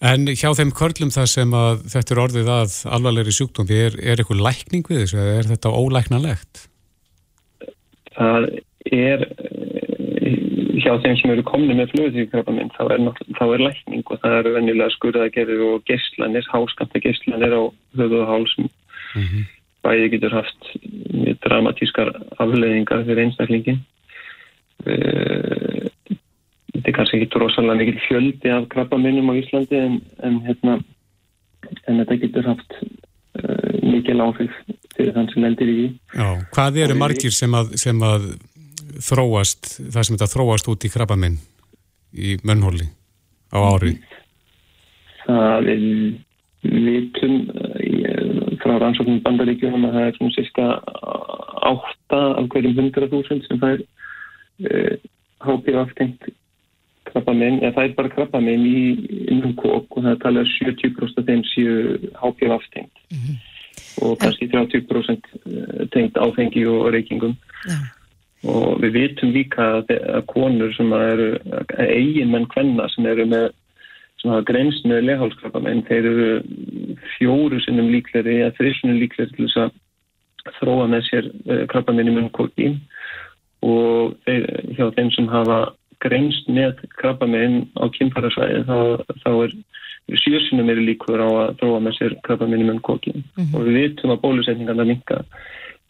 [0.01, 4.21] En hjá þeim körlum það sem að þetta er orðið að alvarlegri sjúkdómi, er, er
[4.21, 6.63] eitthvað lækning við þessu eða er þetta ólæknanlegt?
[8.15, 8.47] Það
[8.89, 9.27] er
[10.81, 12.83] hjá þeim sem eru komni með flöðutíkrafaminn þá
[13.37, 17.61] þá er lækning og það eru venjulega skurðagerður og gesslanir, háskanta gesslanir á
[17.99, 19.45] höfuð og hálsum mm -hmm.
[19.85, 20.71] bæði getur haft
[21.45, 23.81] dramatískar afleðingar fyrir einstaklingin
[24.85, 25.89] eh,
[26.73, 30.77] þetta er kannski ekki rosalega mikil fjöldi af krabbaminnum á Íslandi en, en, hérna,
[31.87, 34.55] en þetta getur haft uh, mikil áhrif
[34.95, 35.77] fyrir þann sem lendir í
[36.15, 38.33] Já, Hvað eru margir sem að, sem að
[39.01, 41.37] þróast, það sem þetta þróast út í krabbaminn
[42.11, 42.89] í mönnhóli
[43.55, 43.95] á ári?
[45.25, 45.85] Það er
[46.61, 50.67] vitum eh, frá rannsóknum bandaríkjum að það er svona sérska
[51.71, 53.81] átta af hverjum hundra þúsund sem það er
[54.69, 55.09] uh,
[55.41, 56.29] hápið aftengt
[57.11, 58.81] krabbaminn, eða það er bara krabbaminn í
[59.31, 63.39] innum kók og það talar 70% af þeim séu hápið aftengt mm -hmm.
[64.03, 67.35] og kannski 30% eh, tengt áfengi og reykingum.
[67.67, 67.79] Já
[68.41, 71.27] og við vitum líka að, að konur sem eru
[71.77, 73.51] eigin menn hvenna sem eru með
[74.45, 76.31] grens með lehálskrabba menn þeir eru
[77.17, 82.09] fjóru sinnum líkleri eða þrissunum líkleri til þess að þróa með sér uh, krabba menn
[82.09, 82.71] í munnkóki
[83.65, 84.47] og þeir,
[84.77, 85.59] hjá þeim sem hafa
[86.03, 88.77] grens með krabba menn á kynfærasvæði þá,
[89.23, 89.55] þá er
[90.21, 93.55] sjösunum eru líkur á að þróa með sér krabba menn í munnkóki mm -hmm.
[93.55, 95.23] og við vitum að bólusetningarna minka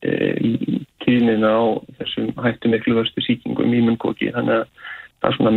[0.04, 1.64] e, í tíðnina á
[2.00, 4.66] þessum hættu miklu vörstu síkingum í munnkóki þannig að
[5.22, 5.54] það er svona,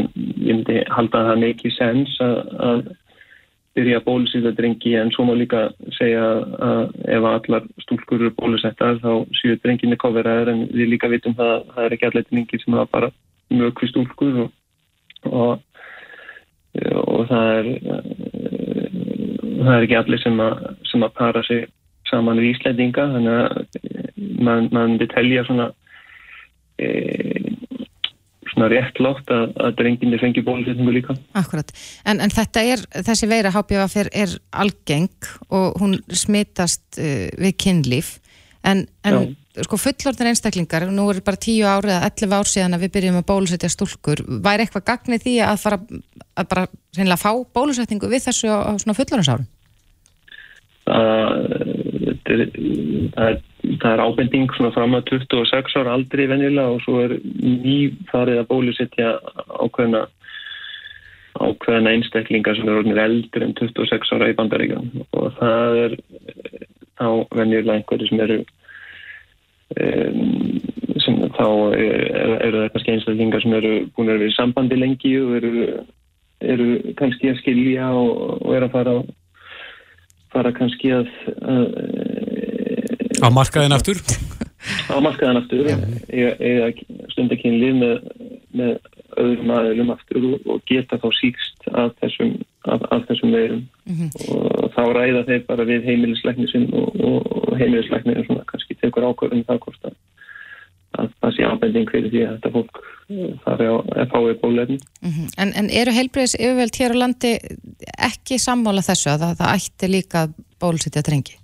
[0.49, 2.37] ég myndi halda að það meikir sens að,
[2.69, 2.85] að
[3.75, 6.25] byrja að bólusýta drengi en svo má líka segja
[6.69, 6.83] að
[7.17, 11.65] ef allar stúlkur eru bólusettar þá séu drenginni koferaður en við líka vitum það að
[11.75, 13.11] það er ekki allir drengi sem hafa bara
[13.59, 14.51] mjög hví stúlkur og,
[15.31, 15.63] og,
[17.05, 17.67] og það er
[19.65, 21.67] það er ekki allir sem að, sem að para sig
[22.11, 23.55] saman við Íslandinga þannig að
[24.45, 25.71] mann man vil telja svona
[26.79, 26.89] e,
[28.55, 31.17] svona rétt látt að, að drenginni fengi bólusetningu líka.
[31.39, 31.73] Akkurat,
[32.07, 38.17] en, en þetta er, þessi veira HPV er algeng og hún smitast uh, við kynlíf.
[38.65, 42.85] En, en sko fullorðin einstaklingar, nú er bara 10 ári eða 11 ár síðan að
[42.85, 45.81] við byrjum að bólusetja stúlkur, væri eitthvað gagnið því að fara
[46.35, 49.51] að bara reynilega fá bólusetningu við þessu á, á svona fullorðinsárum?
[50.85, 51.31] Það,
[53.15, 53.43] það er
[53.93, 59.15] er ábending svona fram að 26 ára aldrei venjulega og svo er nýfarið að bólusetja
[59.61, 60.05] ákveðna
[61.35, 65.97] ákveðna einstaklingar sem eru orðinir eldur en 26 ára í bandaríkjum og það er
[67.01, 68.39] þá venjulega einhverju sem eru
[69.75, 75.15] sem þá eru er það kannski einstaklingar sem eru búin að vera í sambandi lengi
[75.21, 75.67] og eru,
[76.55, 78.97] eru kannski að skilja og, og eru að fara
[80.35, 81.11] fara kannski að,
[81.47, 81.65] að
[83.25, 84.01] á markaðin aftur?
[84.91, 86.71] Á markaðin aftur eða
[87.13, 87.95] stundakynlið með,
[88.57, 88.73] með
[89.21, 92.33] öðrum aðeilum aftur og, geta þá síkst af þessum,
[92.65, 94.11] af, af þessum veirum mm -hmm.
[94.35, 99.09] og þá ræða þeir bara við heimilisleikni sinn og, og heimilisleikni er svona kannski tekur
[99.11, 99.97] ákvörðum það hvort að,
[100.99, 102.83] að það sé ábending fyrir því að þetta fólk
[103.45, 103.77] fari á
[104.09, 105.31] FHI bólefni mm -hmm.
[105.39, 107.33] en, en eru heilbreyðis yfirveld hér á landi
[108.11, 110.29] ekki sammála þessu að það, það ætti líka
[110.61, 111.37] bólusitja drengi?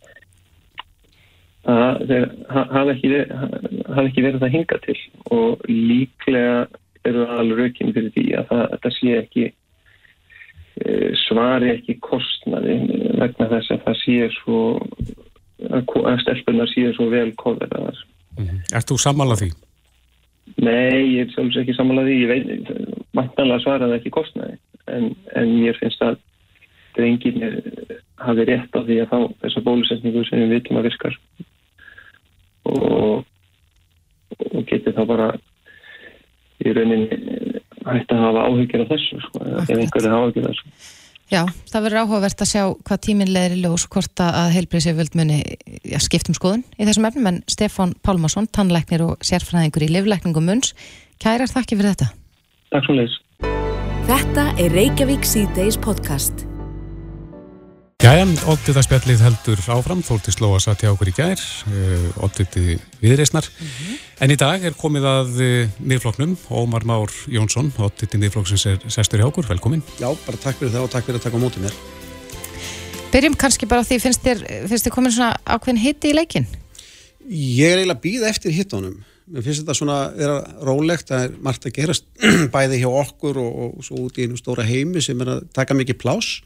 [1.60, 3.08] Það hafi ekki,
[3.94, 4.98] haf ekki verið það hinga til
[5.36, 6.54] og líklega
[7.08, 10.92] eru alveg raukinn fyrir því að það, það sé ekki e,
[11.24, 12.76] svari ekki kostnaði
[13.20, 14.60] vegna þess að það sé svo
[15.70, 17.98] að stelpunar sé svo vel kóðverðar
[18.38, 18.62] mm -hmm.
[18.74, 19.50] Er þú sammálað því?
[20.56, 22.70] Nei, ég er sjálfsög ekki sammálað því ég veit,
[23.14, 26.18] vantanlega svaraði ekki kostnaði en, en mér finnst að
[26.96, 27.60] drengirnir
[28.20, 31.16] hafi rétt á því að fá þessa bólusetningu sem við vitum að virkar
[32.64, 33.24] og,
[34.52, 35.28] og geti þá bara
[36.64, 37.20] í rauninni
[37.86, 40.96] hægt að hafa áhyggjur af þessu sko, ef einhverju hafa áhyggjur af þessu.
[41.30, 45.38] Já, það verður áhugavert að sjá hvað tíminn leðir í ljós hvort að heilbreyðsefjöld muni
[45.86, 50.74] ja, skiptum skoðun í þessum efnum en Stefan Pálmarsson, tannleiknir og sérfræðingur í livleikningum munns,
[51.22, 52.10] kærar þakki fyrir þetta.
[52.74, 53.18] Takk svo leiðis.
[54.10, 56.49] Þetta er Reykjavík C-Days podcast.
[58.00, 61.40] Jæja, óttita spjallið heldur áfram, þólti sló að satja okkur í gær,
[62.24, 63.44] óttiti eh, viðreysnar.
[63.44, 63.98] Mm -hmm.
[64.24, 69.20] En í dag er komið að eh, miðfloknum, Ómar Már Jónsson, óttiti miðflokksins er sestur
[69.20, 69.82] í ákur, velkomin.
[70.00, 71.76] Já, bara takk fyrir það og takk fyrir að taka á mótið mér.
[73.12, 74.40] Byrjum kannski bara því, finnst þér,
[74.72, 76.46] finnst þér komin svona ákveðin hitti í leikin?
[77.28, 78.96] Ég er eiginlega býð eftir hittónum.
[79.28, 82.08] Mér finnst þetta svona vera rólegt, það er margt að gerast
[82.54, 85.76] bæði hjá okkur og, og svo út í einu stóra heimi sem er að taka
[85.76, 86.40] mikið plás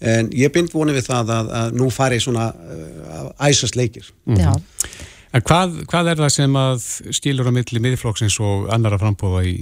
[0.00, 4.36] en ég bind vonið við það að, að nú fari svona uh, æsast leikir mm
[4.36, 4.62] -hmm.
[5.30, 9.52] En hvað, hvað er það sem að skilur á milli miðflokksins og annara frambóða í,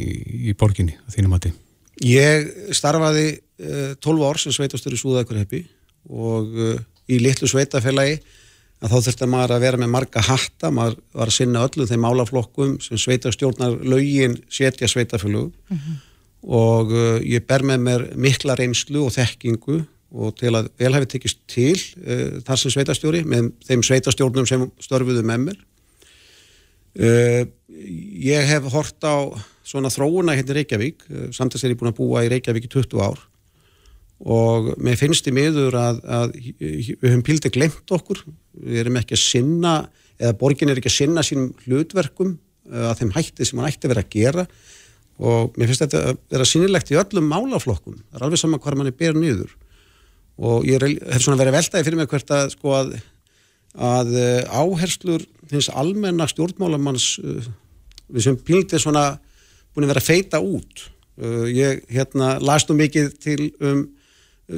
[0.48, 1.52] í borginni, þínum að því?
[2.08, 5.66] Ég starfaði uh, 12 ár sem sveitastur í Súðakurheppi
[6.08, 8.16] og uh, í litlu sveitafélagi
[8.78, 12.06] að þá þurfti maður að vera með marga hatta, maður var að sinna öllu þeim
[12.06, 16.00] álaflokkum sem sveitastjórnar lögin setja sveitafélög mm -hmm.
[16.48, 21.10] og uh, ég ber með mér mikla reynslu og þekkingu og til að vel hefði
[21.14, 25.58] tekist til uh, þar sem sveitastjóri með þeim sveitastjórnum sem störfuðu með mér.
[26.98, 29.28] Uh, ég hef hort á
[29.68, 32.70] svona þróuna hérna í Reykjavík uh, samt að sér ég búin að búa í Reykjavík
[32.70, 33.20] í 20 ár.
[34.18, 38.24] Og mér finnst í miður að, að við höfum pildið glemt okkur.
[38.64, 39.74] Við erum ekki að sinna
[40.18, 42.32] eða borgin er ekki að sinna sínum hlutverkum
[42.68, 44.44] að þeim hætti sem hann ætti að vera að gera.
[45.22, 48.00] Og mér finnst þetta að vera sínilegt í öllum málaflokkum.
[48.08, 49.54] Það er alveg sama hvað mann er berið nýður
[50.38, 52.92] og ég hef svona verið veltaði fyrir mig hvert að sko að,
[53.74, 57.46] að eh, áherslur hins almenna stjórnmálamanns uh,
[58.12, 59.04] við sem pildið svona
[59.72, 60.82] búin að vera feita út.
[61.18, 63.86] Uh, ég hérna las nú mikið til um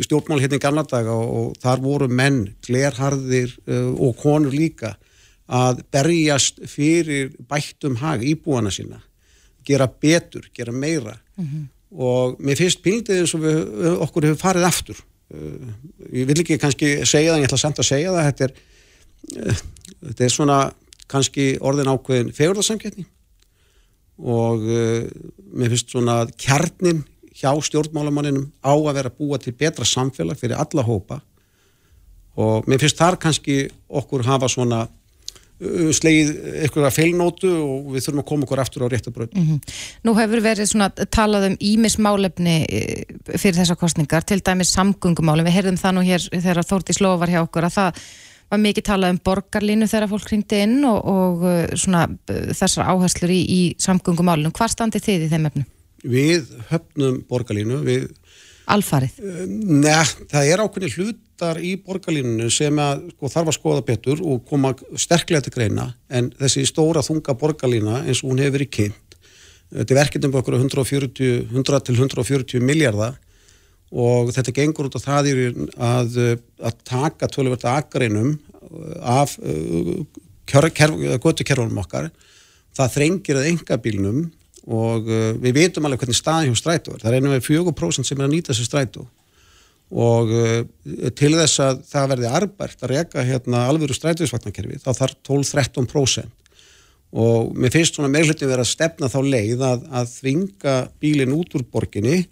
[0.02, 3.56] stjórnmál hérna í gamla daga og, og þar voru menn, glerharðir
[3.98, 4.92] og konur líka
[5.50, 9.00] að berjast fyrir bættum hag íbúana sína
[9.66, 11.18] gera betur, gera meira.
[11.36, 11.64] Mm -hmm.
[11.90, 13.56] og mér finnst pildið eins og við,
[14.04, 14.96] okkur hefur farið aftur.
[14.96, 18.28] Eh, ég vil ekki kannski segja það en ég ætla samt að segja það.
[18.28, 18.54] Þetta er,
[19.36, 19.62] eh,
[20.08, 20.58] þetta er svona
[21.10, 23.06] kannski orðin ákveðin fegurðarsamkettni
[24.20, 25.06] og uh,
[25.56, 26.98] mér finnst svona kjarnin
[27.40, 31.22] hjá stjórnmálamanninum á að vera búa til betra samfélag fyrir alla hópa.
[32.36, 34.84] Og mér finnst þar kannski okkur hafa svona
[35.60, 36.30] slegið
[36.62, 39.60] eitthvað feilnótu og við þurfum að koma okkur aftur á réttabröð mm -hmm.
[40.04, 43.04] Nú hefur verið svona talað um ímismálefni eh,
[43.36, 47.28] fyrir þessa kostningar, til dæmis samgöngumálefni við heyrðum það nú hér þegar Þórti Slóa var
[47.28, 47.92] hjá okkur að það
[48.50, 52.88] var mikið talað um borgarlínu þegar fólk ringdi inn og, og eh, svona eh, þessar
[52.88, 55.64] áherslur í, í samgöngumálefnum, hvað standi þið í þeim efnu?
[56.02, 58.08] Við höfnum borgarlínu við
[58.70, 59.16] Alfarið?
[59.66, 64.20] Nei, það er ákveðin hlut punktar í borgarlínunu sem að, sko, þarf að skoða betur
[64.20, 68.70] og koma sterklega til greina en þessi stóra þunga borgarlína eins og hún hefur verið
[68.70, 69.16] kynnt
[69.70, 73.16] þetta er verkefnum okkur 140, 100 til 140 miljardar
[73.90, 75.30] og þetta gengur út á það
[75.78, 76.18] að,
[76.60, 78.36] að taka tölvöld aðgreinum
[79.02, 79.32] af
[80.46, 82.10] götukerfunum okkar.
[82.76, 84.20] Það þrengir að enga bílnum
[84.70, 86.94] og uh, við veitum alveg hvernig staðin hjá strætó.
[86.94, 89.08] Er það er einu með 4% sem er að nýta þessi strætó
[89.90, 90.60] og uh,
[91.18, 96.36] til þess að það verði arbært að reyka hérna alvöru strætisvagnakerfi þá þarf 12-13%
[97.10, 101.58] og mér finnst svona meðlutin verið að stefna þá leið að, að þvinga bílinn út
[101.58, 102.22] úr borginni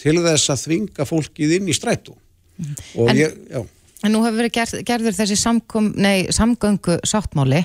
[0.00, 2.74] til þess að þvinga fólkið inn í strætu mm.
[2.96, 3.60] og en, ég, já
[4.02, 7.62] En nú hefur verið gerð, gerður þessi samkom, nei, samgöngu sáttmáli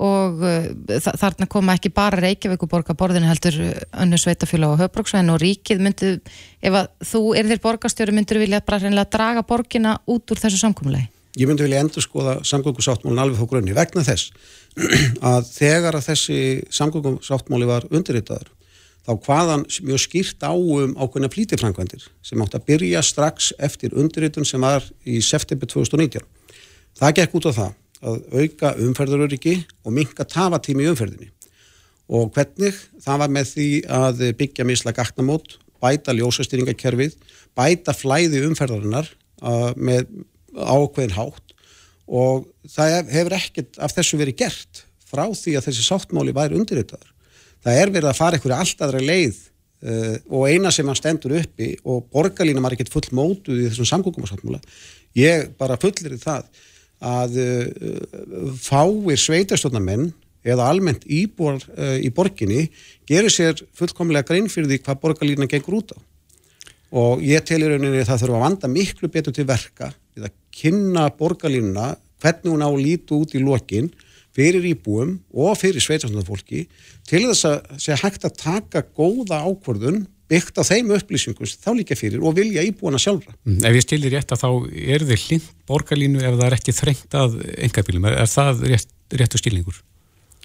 [0.00, 0.68] og uh,
[1.02, 3.58] þarna koma ekki bara Reykjavíkuborga borðinu heldur
[3.90, 6.12] önnu sveitafjöla og höfbruksvæðin og ríkið myndu,
[6.62, 10.62] ef að þú er þér borgastjóri myndur vilja bara reynilega draga borgina út úr þessu
[10.62, 11.10] samkomulegi?
[11.38, 14.30] Ég myndi vilja endur skoða samgöngu sáttmálin alveg þá grunni vegna þess
[15.34, 16.40] að þegar að þessi
[16.74, 18.50] samgöngu sáttmáli var undirritaður
[19.10, 24.46] þá hvaðan mjög skýrt á um ákveðna flítifrænkvendir sem átt að byrja strax eftir undirritun
[24.46, 26.22] sem var í september 2019.
[26.98, 31.30] Það gekk út á það að auka umferðaröryggi og minka tafatími í umferðinni.
[32.10, 32.76] Og hvernig?
[33.02, 33.68] Það var með því
[34.00, 37.14] að byggja misla gatnamót, bæta ljósastýringakerfið,
[37.56, 39.10] bæta flæði umferðarinnar
[39.42, 40.08] uh, með
[40.54, 41.54] ákveðin hátt.
[42.10, 47.09] Og það hefur ekkert af þessu verið gert frá því að þessi sáttmáli væri undirritaður
[47.64, 51.74] það er verið að fara einhverju alltafra leið uh, og eina sem hann stendur uppi
[51.84, 54.62] og borgarlínum er ekkert full mótuð í þessum samgókumarsáttmála
[55.18, 56.48] ég bara fullir í það
[57.00, 60.10] að uh, fáir sveitarstofnamenn
[60.46, 62.68] eða almennt íbúar uh, í borginni
[63.08, 65.98] gerir sér fullkomlega grein fyrir því hvað borgarlínan gengur út á.
[66.90, 70.26] Og ég tel í rauninni að það þurfa að vanda miklu betur til verka við
[70.26, 71.90] að kynna borgarlínuna
[72.20, 73.90] hvernig hún á að lítu út í lokin
[74.40, 76.64] fyrir íbúum og fyrir sveitarstofnarfólki
[77.08, 81.98] til þess að sé hægt að taka góða ákvörðun byggt á þeim upplýsingum þá líka
[81.98, 83.34] fyrir og vilja íbúana sjálfra.
[83.44, 84.50] Mm, ef ég stilir rétt að þá
[84.94, 88.92] er þið hlind borgarlínu ef það er ekki þrengt að engabílum, er, er það rétt,
[89.20, 89.82] réttu stilningur?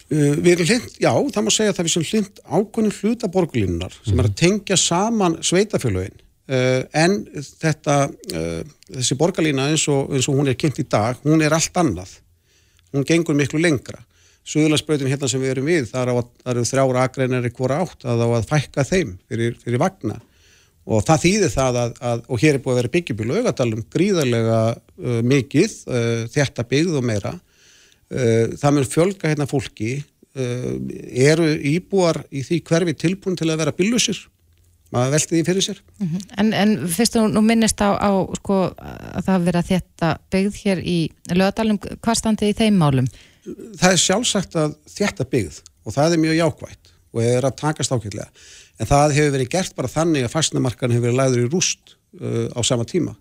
[0.05, 3.31] Uh, við erum hlind, já, það má segja að það er sem hlind ákvörnum hluta
[3.33, 4.21] borgarlínunar sem mm.
[4.21, 7.95] er að tengja saman sveitafélögin uh, en þetta,
[8.33, 8.59] uh,
[8.91, 12.19] þessi borgarlína eins og, eins og hún er kynnt í dag, hún er allt annað.
[12.95, 13.99] Hún gengur miklu lengra.
[14.45, 16.11] Suðurlandsbröðin hérna sem við erum við, það
[16.51, 20.19] eru þrjára agreinari hvora átt að þá að fækka þeim fyrir, fyrir vagna.
[20.85, 24.59] Og það þýðir það að, að og hér er búið að vera byggjubílu auðvitaðlum gríðarlega
[24.75, 27.33] uh, mikið, uh, þetta byggð og meira.
[28.13, 30.69] Uh, það mun fjölga hérna fólki uh,
[31.25, 34.21] eru íbúar í því hverfi tilbúin til að vera bílusir
[34.95, 36.25] maður velti því fyrir sér mm -hmm.
[36.41, 40.83] En, en fyrst og nú minnist á, á sko, að það vera þetta byggð hér
[40.83, 40.97] í
[41.35, 43.07] lögadalum, hvað standi í þeim málum?
[43.79, 47.93] það er sjálfsagt að þetta byggð og það er mjög jákvægt og er að takast
[47.93, 48.29] ákveðlega
[48.79, 52.47] en það hefur verið gert bara þannig að fastnamarkan hefur verið læður í rúst uh,
[52.51, 53.15] á sama tíma.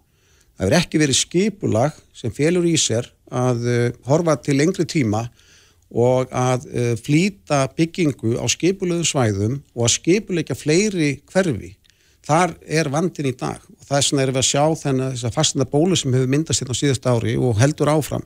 [0.55, 5.27] Það hefur ekki verið skipulag sem félur í sér að uh, horfa til lengri tíma
[5.91, 11.75] og að uh, flýta byggingu á skipulöðu svæðum og að skipuleika fleiri hverfi.
[12.25, 15.29] Þar er vandin í dag og það er svona erum við að sjá þennan þess
[15.29, 18.25] að fastna bólu sem hefur myndast hérna á síðast ári og heldur áfram.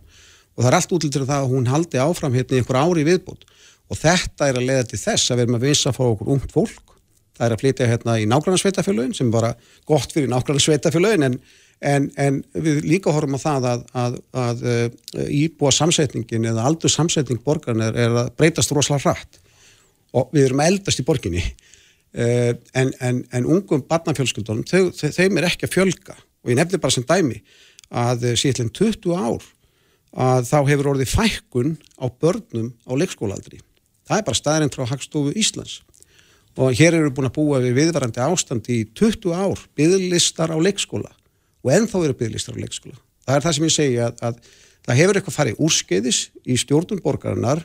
[0.54, 3.48] Og það er allt útlýttur það að hún haldi áfram hérna í einhver ári viðbútt
[3.88, 6.32] og þetta er að leiða til þess að við erum að visa að fá okkur
[6.34, 6.94] ungt fólk,
[7.38, 9.54] það er að flytja hérna í nákvæmlega sem er bara
[9.88, 11.38] gott fyrir nákvæmlega sveitafélagin en,
[11.80, 16.92] en, en við líka horfum á það að, að, að, eh, íbúa samsetningin eða aldur
[16.92, 19.40] samsetning borgarn er, er að breytast rosalega hratt.
[20.16, 21.44] Og við erum eldast í borginni.
[22.16, 26.18] Eh, en, en ungum barnafjölskyldunum, þeim er ekki að fjölga.
[26.42, 27.42] Og ég nefnir bara sem dæmi
[27.88, 29.44] að síðan 20 ár
[30.18, 33.60] að þá hefur orðið fækkun á börnum á leikskólaaldri.
[34.08, 35.82] Það er bara staðarinn frá Hagstofu Íslands.
[36.58, 41.12] Og hér eru búin að búa við viðvarandi ástand í 20 ár bygglistar á leikskóla
[41.64, 42.96] og ennþá eru bygglistar á leikskóla.
[43.26, 44.38] Það er það sem ég segja að, að
[44.86, 47.64] það hefur eitthvað farið úrskeiðis í stjórnum borgarinnar,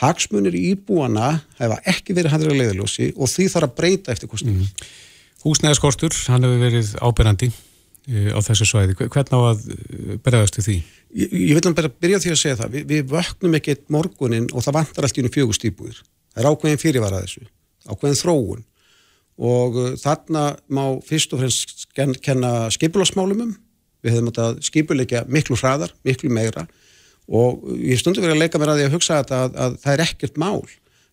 [0.00, 4.30] hagsmunir í íbúana hefa ekki verið handrið að leiðaljósi og því þarf að breyta eftir
[4.30, 4.64] kostningum.
[4.64, 4.94] Mm.
[5.42, 8.96] Húsnæðaskostur, hann hefur verið ábyrrandi eh, á þessu svæði.
[9.02, 10.76] Hvernig á að eh, bregðastu því?
[11.18, 14.64] Ég, ég vil bara byrja því að segja það, Vi, við vöknum ekkert morgunin og
[14.64, 15.98] það vantar allt í unni fjögustýbúir.
[16.32, 17.42] Það er ákveðin fyrirvara þessu,
[17.90, 18.62] ákveðin þróun
[19.40, 23.54] og uh, þarna má fyrst og fremst kenna skipulásmálumum,
[24.02, 26.66] við hefum átt að skipuleika miklu hraðar, miklu meira
[27.32, 29.92] og ég stundu verið að leika mér að því að hugsa að, að, að það
[29.94, 30.62] er ekkert mál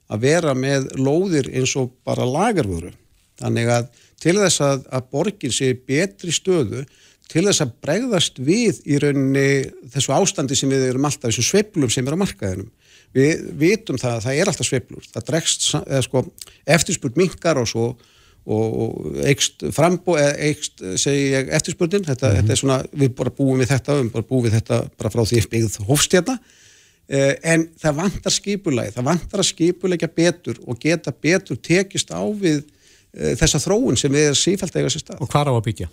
[0.09, 2.91] að vera með lóðir eins og bara lagarvöru.
[3.39, 6.83] Þannig að til þess að, að borgin sé betri stöðu
[7.29, 9.49] til þess að bregðast við í rauninni
[9.93, 12.71] þessu ástandi sem við erum alltaf, þessum sveiplum sem er á markaðinum.
[13.15, 15.67] Við vitum það að það er alltaf sveiplur, það dregst
[16.05, 16.23] sko,
[16.69, 17.89] eftirspurt minkar og svo
[18.49, 22.39] og eikst frambó eða eikst, segi ég, eftirspurnin þetta, mm -hmm.
[22.39, 25.21] þetta er svona, við bara búum við þetta við bara búum við þetta bara frá
[25.25, 26.37] því byggð hófstjárna
[27.09, 32.21] eh, en það vantar skipulagi, það vantar að skipulegja betur og geta betur tekist á
[32.25, 32.63] við
[33.13, 35.21] eh, þessa þróun sem við erum sífælt eiga sér stað.
[35.21, 35.89] Og hvað á að byggja?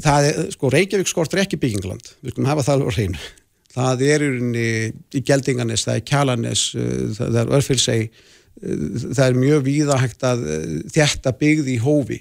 [0.00, 3.18] það er, sko, Reykjavík skortur ekki byggingland, við skulum hafa það alveg á hreinu.
[3.70, 8.20] Það er í Geldinganes, það er Kjalanes, uh, það er Örfilseg,
[8.62, 12.20] uh, það er mjög víðahægt að uh, þetta byggði í hófi.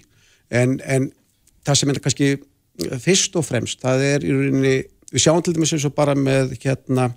[0.50, 1.10] En, en
[1.66, 2.32] það sem er kannski
[3.04, 4.76] fyrst og fremst, það er í rauninni,
[5.10, 7.12] við sjáum til dæmis eins og bara með hérna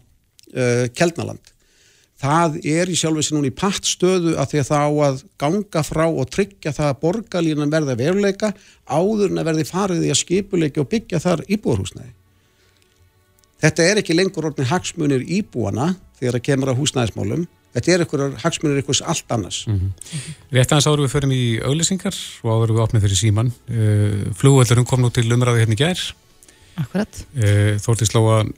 [0.52, 1.52] Kjeldnaland
[2.22, 6.04] það er í sjálfins núna í pattstöðu að því að það á að ganga frá
[6.06, 8.52] og tryggja það að borgarlínan verða veruleika
[8.86, 12.12] áður en að verði farið í að skipuleika og byggja þar íbúarhúsnæði.
[13.62, 17.44] Þetta er ekki lengur orðin hagsmunir íbúana þegar það kemur á húsnæðismálum.
[17.72, 19.62] Þetta er ykkur hagsmunir ykkur allt annars.
[19.66, 20.32] Mm -hmm.
[20.52, 23.52] Rétt aðeins árum við förum í auðlisingar og árum við opnið fyrir síman.
[23.70, 26.00] Uh, Flugvöldurum kom nú til umræði hérna í gær.
[26.76, 27.24] Akkurat.
[27.36, 28.52] Uh, Þórtið sló að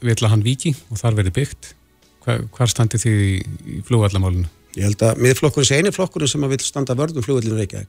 [0.00, 1.74] við ætla hann viki og þar verði byggt
[2.20, 3.34] Hvar, hvar standi þið í,
[3.64, 4.48] í flugvallamálinu?
[4.76, 7.88] Ég held að miðflokkurinn sé eini flokkurinn sem að vil standa vörðum flugvallinu Reykjavík.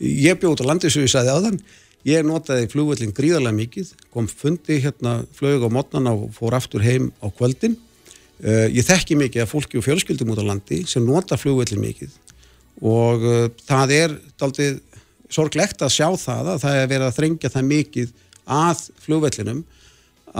[0.00, 1.60] Ég bjóð út á landið sem ég sagði á þann.
[2.08, 7.10] Ég notaði flugvallin gríðarlega mikið, kom fundi hérna flög á mótnana og fór aftur heim
[7.20, 7.76] á kvöldin.
[8.40, 12.14] Uh, ég þekki mikið að fólki og fjölskyldum út á landi sem nota flugvallin mikið
[12.80, 14.78] og uh, það er daldið
[15.28, 18.14] sorglegt að sjá það að það er verið að þrengja það mikið
[18.56, 19.60] að flugvallinum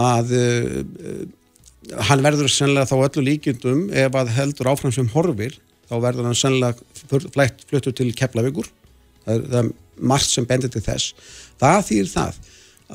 [0.01, 0.81] að uh,
[2.09, 6.41] hann verður sennilega þá öllu líkjundum ef að heldur áfram sem horfir þá verður hann
[6.41, 8.69] sennilega flætt fluttur til Keflavíkur
[9.25, 9.71] það það er
[10.11, 11.13] margt sem bendir til þess
[11.61, 12.39] það þýr það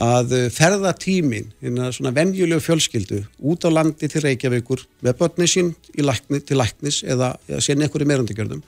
[0.06, 1.52] að ferðatímin
[1.96, 7.32] svona venjulegu fjölskyldu út á landi til Reykjavíkur með börni sín lækni, til læknis eða
[7.56, 8.64] síðan einhverju meirundigjörðum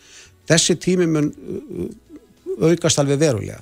[0.48, 3.60] þessi tími mun uh, aukast alveg verulega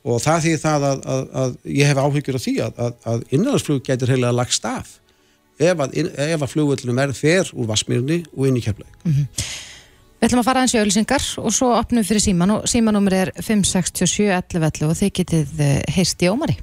[0.00, 2.80] og það þýr það að, að, að ég hef áhyggjur á því að,
[3.12, 4.96] að innanlandsflug getur heilega lagst af
[5.60, 8.94] ef að, að flugvöldunum er fer úr Vasmírni og inn í Keflæk.
[9.04, 9.50] Mm -hmm.
[10.20, 13.28] Við ætlum að fara eins í auðlisingar og svo opnum fyrir síman og símanúmer er
[13.40, 16.58] 56711 og þið getið eh, heyrst í Ómari.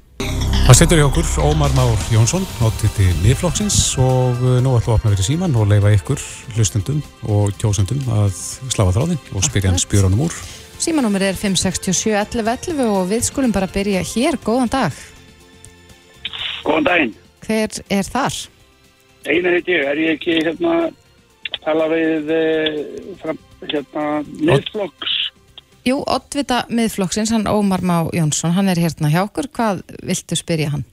[0.68, 4.92] Það setur í okkur Ómar Már Jónsson notið til miðflokksins og eh, nú ætlum við
[4.92, 6.22] að opna fyrir síman og leifa ykkur
[6.54, 8.38] hlustundum og kjósundum að
[8.76, 10.38] slafa þráðin og spyrja hans spjórunum úr.
[10.78, 14.38] Símanúmer er 56711 og við skulum bara byrja hér.
[14.46, 15.02] Góðan dag.
[16.62, 17.12] Góðan daginn.
[17.42, 18.38] Hver er þar?
[19.26, 20.78] Einar heit ég, er ég ekki hérna
[21.64, 22.80] tala við eh,
[23.18, 25.16] fram, hérna miðflokks.
[25.88, 30.72] Jú, oddvita miðflokksins, hann Ómar Má Jónsson, hann er hérna hjá okkur, hvað viltu spyrja
[30.74, 30.84] hann?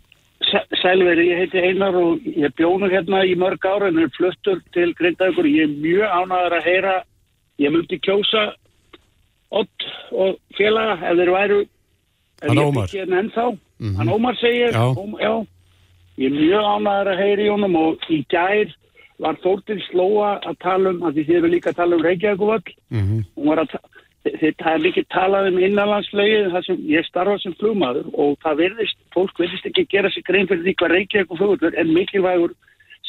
[0.82, 4.94] Sælveri, ég heiti Einar og ég bjónu hérna í mörg ára en er fluttur til
[4.96, 6.94] Grindavíkur, ég er mjög ánæður að heyra,
[7.60, 8.52] ég myndi kjósa
[9.56, 11.60] Odd og félaga ef þeir væru.
[12.44, 12.90] Hann Ómar.
[12.92, 14.14] Hann mm -hmm.
[14.14, 15.46] Ómar segir, já, Ómar, já.
[16.18, 18.76] Ég er mjög ánæður að heyri honum og í gær
[19.24, 22.72] var Þórtil Slóa að tala um, að því þið eru líka að tala um Reykjavíkuvöld,
[22.92, 23.78] mm -hmm.
[24.26, 28.98] þetta er mikið talað um innanlandslegið þar sem ég starfa sem flugmaður og það verðist,
[29.14, 32.56] fólk verðist ekki gera sig grein fyrir því hvað Reykjavíkuvöld er mikilvægur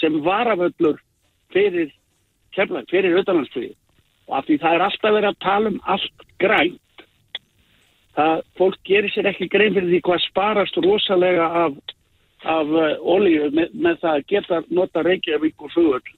[0.01, 1.01] sem varaföllur
[1.53, 1.91] fyrir
[2.53, 3.75] kemlaði, fyrir auðanlandslegið
[4.27, 7.05] og af því það er alltaf verið að tala um allt grænt,
[8.17, 11.77] það fólk gerir sér ekki grein fyrir því hvað sparast rosalega af
[12.47, 16.13] af uh, olíu með, með það að geta nota Reykjavík og Fugöld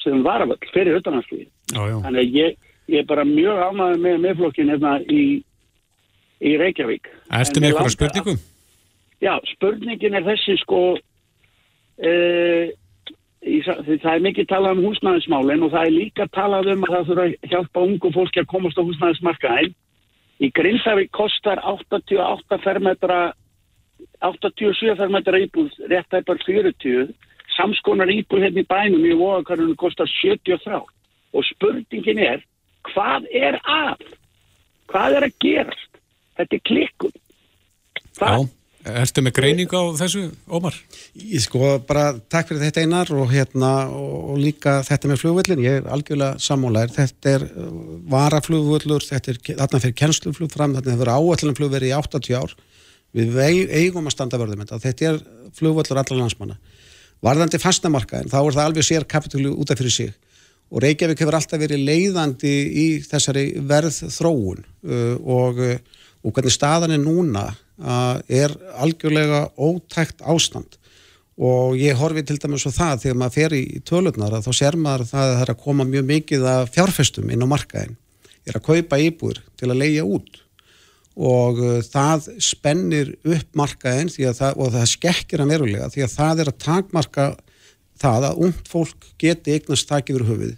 [0.00, 1.48] sem varafall fyrir utanhansflýði.
[1.72, 2.58] Þannig að ég,
[2.90, 5.24] ég er bara mjög ámaður með meðflokkin hérna í,
[6.40, 7.10] í Reykjavík.
[7.38, 8.40] Erstu með eitthvað spurningum?
[9.22, 10.80] Já, spurningin er þessi sko
[12.02, 12.14] e,
[13.46, 17.06] í, það er mikið talað um húsnæðismálinn og það er líka talað um að það
[17.10, 19.76] þurfa að hjálpa ungu fólki að komast á húsnæðismarkaðin.
[20.42, 23.20] Í Grindavík kostar 88 fermetra
[24.22, 27.12] 87 fermetra íbúð rétt að bara 40
[27.56, 30.80] samskonar íbúð hérna í bænum í voðakarunum kostar 73
[31.32, 32.42] og spurningin er
[32.92, 34.02] hvað er að?
[34.92, 36.00] Hvað er að gerast?
[36.36, 37.18] Þetta er klikkun
[38.22, 38.44] Já,
[39.02, 40.76] ertu með greining á þessu, Ómar?
[41.16, 45.80] Ég sko bara takk fyrir þetta einar og hérna og líka þetta með flugvöldin, ég
[45.80, 47.70] er algjörlega sammólaður, þetta er uh,
[48.12, 52.56] varaflugvöldur, þetta er þarna fyrir kennsluflug fram, þarna hefur áallin flugverið í 80 ár
[53.12, 54.92] við eigum að standa vörðum þetta.
[55.06, 55.20] Er
[55.56, 56.58] flugvöldur allar landsmanna.
[57.22, 60.12] Varðandi fastnamarkaðin, þá er það alveg sér kapitúli út af fyrir sig.
[60.72, 62.52] Og Reykjavík hefur alltaf verið leiðandi
[62.82, 69.44] í þessari verð þróun uh, og, uh, og hvernig staðan er núna uh, er algjörlega
[69.60, 70.78] ótækt ástand.
[71.42, 75.06] Og ég horfi til dæmis á það þegar maður fer í tölurnar þá ser maður
[75.12, 77.96] það að það er að koma mjög mikið af fjárfestum inn á markaðin
[78.48, 80.41] er að kaupa íbúður til að leia út
[81.16, 86.44] og uh, það spennir upp markaðin það, og það skekkir hann verulega því að það
[86.44, 87.26] er að takmarka
[88.02, 90.54] það að umt fólk geti eignast takk yfir höfuð.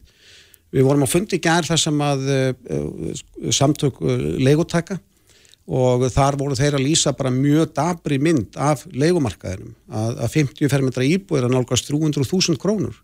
[0.75, 2.47] Við vorum að fundi gær þar sem að uh,
[2.79, 3.99] uh samtök
[4.41, 4.97] leigotaka
[5.65, 10.73] og þar voru þeir að lýsa bara mjög dabri mynd af leikumarkaðinum að, að 50
[10.73, 12.99] fermetra íbúið er að nálgast 300.000 krónur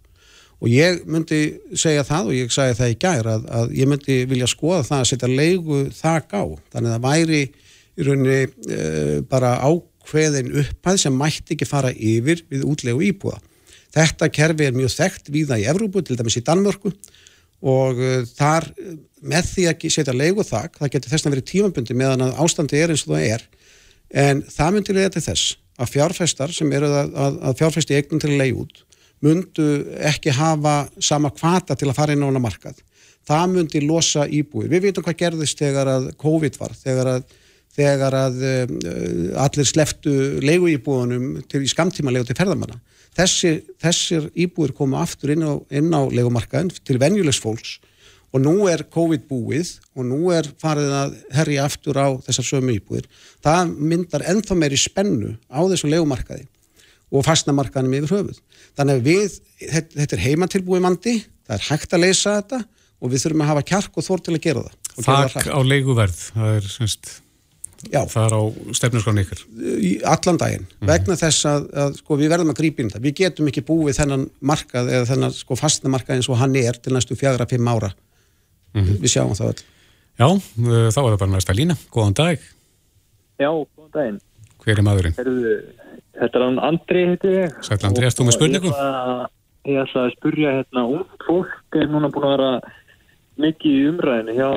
[0.61, 1.41] og ég myndi
[1.73, 5.03] segja það og ég sagði það í gær að, að ég myndi vilja skoða það
[5.03, 6.45] að setja leiku þak á.
[6.75, 8.41] Þannig að það væri í rauninni
[8.77, 8.81] e,
[9.31, 13.41] bara ákveðin upphæð sem mætti ekki fara yfir við útlegu íbúða.
[13.97, 16.93] Þetta kerfi er mjög þekkt viða í Evrópu, til dæmis í Danmörku.
[17.61, 18.71] Og uh, þar
[19.21, 22.79] með því að setja leiku þak, það getur þess að vera tímabundi meðan að ástandi
[22.79, 23.43] er eins og það er.
[24.23, 28.23] En það myndi leiða til þess að fjárfæstar sem eru að, að, að fjárfæsti eignum
[28.23, 28.81] til að leiða út
[29.25, 29.67] myndu
[30.11, 32.81] ekki hafa sama kvata til að fara inn á hana markað.
[33.29, 34.71] Það myndi losa íbúið.
[34.73, 37.35] Við veitum hvað gerðist þegar að COVID var, þegar að,
[37.77, 38.73] þegar að uh,
[39.45, 42.81] allir sleftu leiku íbúðunum til í skamtíma leiku til ferðamanna
[43.19, 47.79] Þessir, þessir íbúir koma aftur inn á, á legumarkaðin til venjulegs fólks
[48.31, 52.77] og nú er COVID búið og nú er farið að herja aftur á þessar sömu
[52.77, 53.09] íbúir.
[53.43, 56.47] Það myndar ennþá meiri spennu á þessu legumarkaði
[57.11, 58.43] og fastnamarkaðinum yfir höfuð.
[58.79, 61.17] Þannig að við, þetta, er heimatilbúið mandi,
[61.49, 62.61] það er hægt að leysa þetta
[63.01, 64.79] og við þurfum að hafa kjark og þór til að gera það.
[65.01, 67.13] Þakk á leiguverð, það er semst
[67.89, 68.03] Já.
[68.11, 68.43] Það er á
[68.77, 69.43] stefnarskránu ykkur?
[69.81, 70.89] Í allan daginn, mm.
[70.91, 73.05] vegna þess að, að sko, við verðum að grípa inn það.
[73.07, 76.77] Við getum ekki búið þennan markað eða þennan sko, fastna markað eins og hann er
[76.77, 77.89] til næstu fjagra, fimm ára.
[78.77, 78.91] Mm.
[79.01, 79.63] Við sjáum það öll.
[80.21, 80.27] Já,
[80.61, 81.79] þá er það bara næsta lína.
[81.95, 82.45] Góðan dag.
[83.41, 84.21] Já, góðan daginn.
[84.61, 85.17] Hver er maðurinn?
[85.17, 85.55] Herðu,
[86.21, 87.57] þetta er hann Andri, heitir ég.
[87.67, 88.73] Sætla Andri, erstu með spurningu?
[89.69, 92.53] Ég ætla að spurja hérna, ung fólk er núna búin að vera
[93.41, 94.49] mikið í umræðinu hjá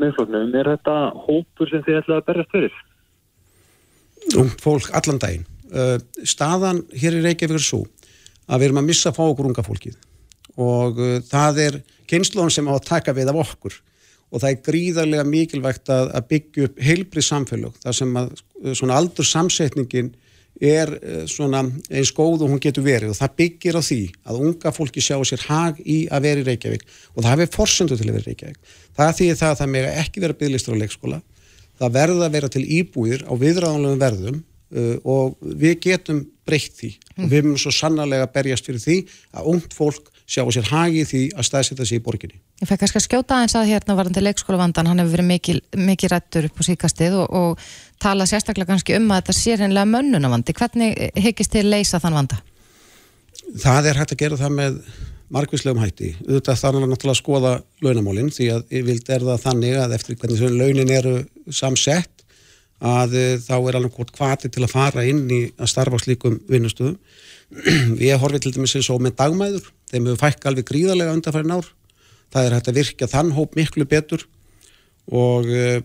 [0.00, 0.52] miðfloknum.
[0.60, 0.96] Er þetta
[1.26, 2.78] hópur sem þið ætlaði að berjast fyrir?
[4.40, 5.46] Um fólk allan daginn.
[5.70, 5.96] Uh,
[6.26, 7.84] staðan hér í Reykjavík er svo
[8.50, 10.00] að við erum að missa fá okkur unga fólkið
[10.60, 11.76] og uh, það er
[12.10, 13.76] kynnslóðan sem á að taka við af okkur
[14.30, 18.32] og það er gríðarlega mikilvægt að, að byggja upp heilbrið samfélag þar sem að
[18.80, 20.10] svona aldur samsetningin
[20.60, 24.42] er eh, svona eins góð og hún getur verið og það byggir á því að
[24.44, 26.84] unga fólki sjá sér hag í að vera í Reykjavík
[27.14, 28.76] og það hefur forsendu til að vera í Reykjavík.
[28.98, 31.22] Það þýðir það að það með ekki vera bygglistur á leikskóla,
[31.80, 34.38] það verða að vera til íbúir á viðræðanlegum verðum
[34.76, 37.24] uh, og við getum breytt því mm.
[37.24, 38.96] og við erum svo sannarlega berjast fyrir því
[39.36, 42.38] að ungt fólk sjá sér hagi því að staðsetja sér í borginni.
[42.60, 46.12] Ég fekk kannski að skjóta aðeins að hérna varðandi leikskólavandan, hann hefur verið mikil, mikil
[48.02, 50.54] tala sérstaklega kannski um að þetta sé reynilega mönnunavandi.
[50.56, 52.40] Hvernig hyggist þið leysa þann vanda?
[53.60, 54.78] Það er hægt að gera það með
[55.30, 56.12] margvíslegum hætti.
[56.20, 60.56] Þannig að náttúrulega skoða launamólinn því að ég vild er það þannig að eftir hvernig
[60.58, 61.16] launin eru
[61.54, 62.24] samsett
[62.80, 66.38] að eh, þá er alveg hvort kvati til að fara inn í að starfa slíkum
[66.48, 66.96] vinnustöðum.
[68.00, 71.68] Ég horfi til dæmis eins og með dagmæður, þeim hefur fækka alveg gríðarlega undanfærin ár
[72.30, 74.26] það er hægt að virka þann hóp miklu betur
[75.10, 75.80] og uh,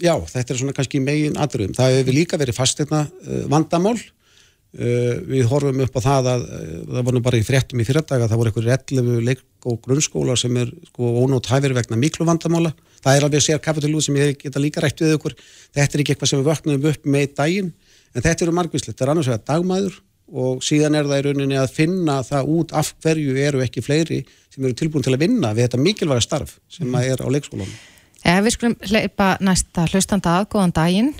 [0.00, 1.76] já, þetta er svona kannski megin aðröðum.
[1.76, 7.02] Það hefur líka verið fastirna uh, vandamál uh, við horfum upp á það að það
[7.02, 10.56] var nú bara í fréttum í fyrirdaga það voru einhverju 11 leik og grunnskóla sem
[10.58, 12.72] er sko ónótt hæfir vegna miklu vandamála
[13.02, 15.36] það er alveg sér kapitalúð sem ég geta líka rætt við ykkur
[15.74, 17.70] þetta er ekki eitthvað sem við vöknum upp með daginn
[18.12, 20.00] en þetta eru margvíslegt, þetta er annars vegar dagmæður
[20.32, 24.22] og síðan er það í rauninni að finna það út af hverju eru ekki fleiri
[24.52, 27.00] sem eru tilbúin til að vinna við þetta mikilvæga starf sem mm.
[27.12, 27.74] er á leikskólunum.
[28.22, 31.12] Ja, við skulum hleypa næsta hlustanda að, góðan daginn.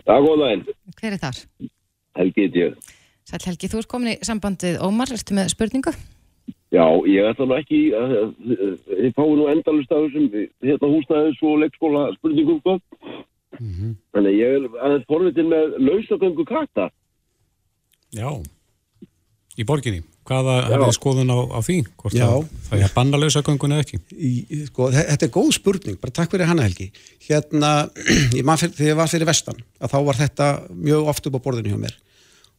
[0.00, 0.64] Já, góðan daginn.
[0.96, 1.40] Hver er þar?
[2.16, 2.94] Helgi Djöð.
[3.26, 5.92] Sæl Helgi, þú ert komin í sambandið Ómar, ertu með spurningu?
[6.74, 10.26] Já, ég ætla nú ekki, ég fái nú endalust af þessum
[10.64, 12.78] hérna húsnæðis og leikskóla spurningum, sko.
[13.58, 13.92] Mm -hmm.
[14.12, 16.90] Þannig ég er aðeins forvitin með lausagöngu krakta.
[18.12, 18.30] Já,
[19.58, 20.02] í borginni.
[20.26, 21.76] Hvaða hefði skoðun á, á því?
[22.02, 24.00] Hvort það, það er bannalösa göngun eða ekki?
[24.16, 24.30] Í,
[24.70, 26.88] sko, þetta er góð spurning, bara takk fyrir hana Helgi.
[27.28, 27.70] Hérna,
[28.60, 31.74] fyrir, þegar ég var fyrir vestan, að þá var þetta mjög oft upp á borðinu
[31.74, 31.96] hjá mér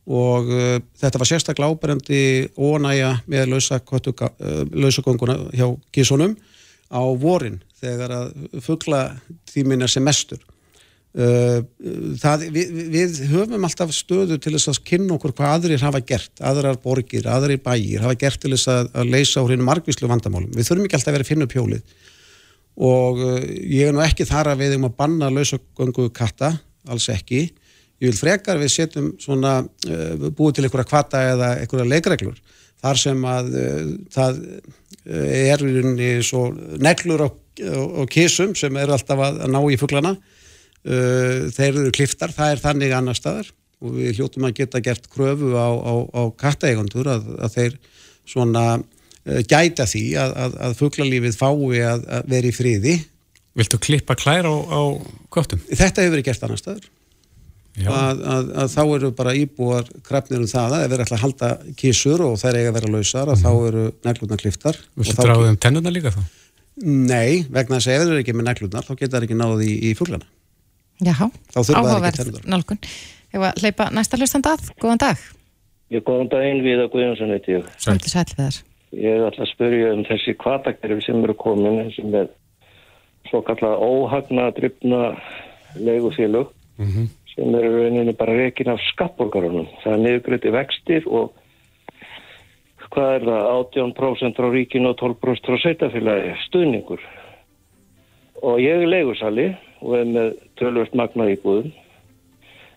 [0.07, 2.19] og uh, þetta var sérstaklega áberendi
[2.55, 4.61] ónæja með lausa, uh,
[5.51, 6.37] hjá kísunum
[6.87, 9.01] á vorin þegar að fuggla
[9.51, 10.56] tímin er sem mestur Uh,
[11.17, 16.33] það, við, við höfum alltaf stöðu til þess að kynna okkur hvað aðrir hafa gert,
[16.45, 20.51] aðrar borgir, aðrir bæir hafa gert til þess að, að leysa úr hennu margvíslu vandamálum.
[20.53, 21.95] Við þurfum ekki alltaf að vera að finna upp hjólið
[22.77, 26.51] og uh, ég er nú ekki þar að við um að banna lausagöngu katta,
[26.85, 27.47] alls ekki.
[27.97, 32.37] Ég vil frekar við setjum svona uh, búið til einhverja kvata eða einhverja leikreglur
[32.77, 33.47] þar sem að
[34.13, 34.35] það
[35.09, 35.63] er
[36.21, 36.43] svo
[36.77, 40.11] neglur og, og, og kísum sem eru alltaf að, að ná í fugglana
[40.87, 43.49] þeir eru kliftar, það er þannig annar staðar
[43.83, 47.77] og við hljóttum að geta gert kröfu á, á, á kattaeigundur að, að þeir
[48.27, 52.97] svona uh, gæta því að, að, að fugglalífið fái að vera í friði
[53.57, 54.81] Viltu klippa klær á, á
[55.33, 55.61] köttum?
[55.65, 56.89] Þetta hefur verið gert annar staður
[57.85, 61.23] að, að, að þá eru bara íbúar krafnir um það að ef við ætlum að
[61.23, 63.43] halda kísur og þær eiga að vera lausar að mm.
[63.43, 63.67] þá mhm.
[63.69, 66.21] eru neglutna kliftar Viltu dráðið um tennuna líka þá?
[66.77, 69.65] Nei, vegna þess að ef þeir eru ekki með neglutnar þá geta það ekki náðið
[69.67, 70.29] í, í fuglana
[70.97, 71.13] Já,
[71.53, 72.79] áhugaverð nálgun.
[73.33, 75.19] Ég var hleypa næsta hlustand að, góðan dag.
[75.93, 77.67] Ég góðan daginn við að Guðjónsson heiti ég.
[77.77, 78.57] Svolítið sæl við þar
[78.97, 82.29] Ég ætla að spyrja um þessi kvatakerfi sem eru komin sem er
[83.27, 85.01] svo kallar óhagna drifna
[85.75, 87.07] legufélug mm -hmm.
[87.35, 89.67] sem eru rauninni bara rekin af skattborgarunum.
[89.83, 91.33] Það er niðurgröti vextir og
[92.89, 93.41] hvað er það?
[93.75, 96.99] 18% frá ríkinu og 12% frá sveitafélagi, stuðningur.
[98.41, 101.71] Og ég er legusali og er með tölvöld magna íbúðum.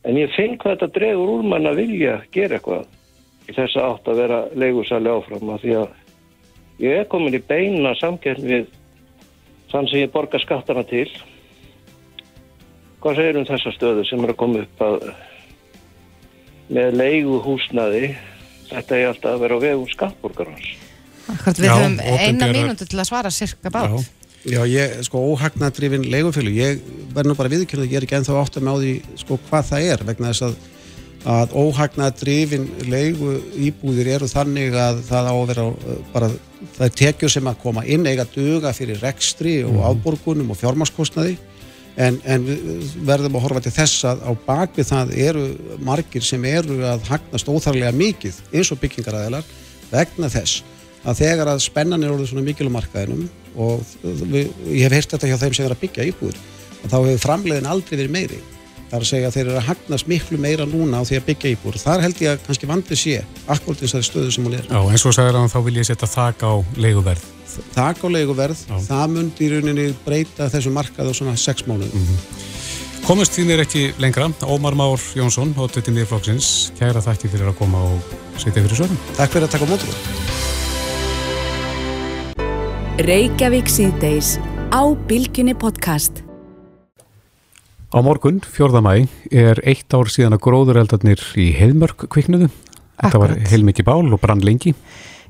[0.08, 2.86] En ég finn hvað þetta dregur úr mann að vilja gera eitthvað
[3.50, 7.42] í þess að átt að vera legusali áfram að því að ég er komin í
[7.44, 8.70] beina samkjörn við
[9.70, 11.08] þann sem ég borga skattana til.
[13.00, 15.10] Hvað segir um þessa stöðu sem er að koma upp að
[16.70, 18.12] með leigu húsnaði
[18.70, 20.70] þetta er alltaf að vera á vegu skattborgarans?
[21.30, 23.92] Akkurat, við höfum eina mínúti til að svara cirka bát.
[23.92, 26.78] Já, Já ég, sko, óhagnadrifin leigufjölu, ég
[27.12, 29.66] verð nú bara viðkjörðu, ég er ekki ennþá átt að með á því, sko, hvað
[29.68, 30.54] það er, vegna þess að
[31.28, 35.64] að óhagnadrifin leigu íbúðir eru þannig að það á að vera
[36.14, 36.30] bara
[36.78, 39.84] það er tekjur sem að koma inn eiga duga fyrir rekstri og mhm.
[39.90, 41.36] afborgunum og fjármaskostnaði
[42.00, 42.46] en, en
[43.04, 45.44] verðum að horfa til þess að á bakvið það eru
[45.84, 49.52] margir sem eru að hagnast óþarlega mikið eins og byggingaræðilar
[49.90, 50.62] vegna þess
[51.04, 55.30] að þegar að spennan er orðið svona mikil á markaðinum og ég hef heyrt þetta
[55.30, 56.40] hjá þeim sem er að byggja íbúður
[56.80, 58.40] að þá hefur framleiðin aldrei verið meiri
[58.90, 61.26] Það er að segja að þeir eru að hagnast miklu meira núna á því að
[61.28, 61.76] byggja íbúr.
[61.78, 63.12] Þar held ég að kannski vandið sé
[63.54, 64.64] akkurat þessari stöðu sem hún er.
[64.66, 67.28] Já, eins og sagður að þá vil ég setja þak á leiguverð.
[67.76, 68.76] Þak á leiguverð, Já.
[68.88, 71.94] það myndi í rauninni breyta þessu markað á svona 6 mánuð.
[71.94, 72.50] Mm -hmm.
[73.06, 74.26] Komast þín er ekki lengra.
[74.42, 76.72] Ómar Már Jónsson, hóttutin í flokksins.
[76.78, 78.02] Kæra þakki fyrir að koma og
[78.38, 78.98] setja fyrir sögum.
[79.16, 80.59] Takk fyrir að taka mótur.
[82.98, 84.34] Reykjavík síðdeis
[84.74, 86.24] á Bilginni podcast.
[87.94, 92.50] Á morgun, fjörðamæ, er eitt ár síðan að gróðureldarnir í heilmörk kviknuðu.
[92.98, 94.74] Þetta var heilmikið bál og brann lengi.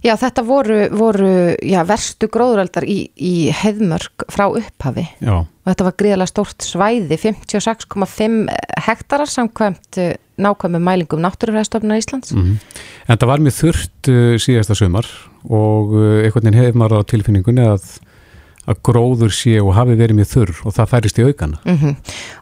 [0.00, 1.30] Já, þetta voru, voru
[1.60, 5.04] já, verstu gróðureldar í, í heilmörk frá upphafi.
[5.20, 5.42] Já.
[5.44, 8.40] Og þetta var gríðilega stórt svæði, 56,5
[8.88, 10.00] hektarar samkvæmt
[10.40, 12.34] nákvæmum mælingum náttúrufræðstofnar Íslands.
[12.34, 12.76] Mm -hmm.
[13.08, 15.06] En það var mjög þurft uh, síðasta sömar
[15.44, 18.00] og uh, einhvern veginn hefði maður á tilfinningunni að
[18.68, 21.58] að gróður sé og hafi verið með þurr og það færist í aukana.
[21.64, 21.94] Mm -hmm.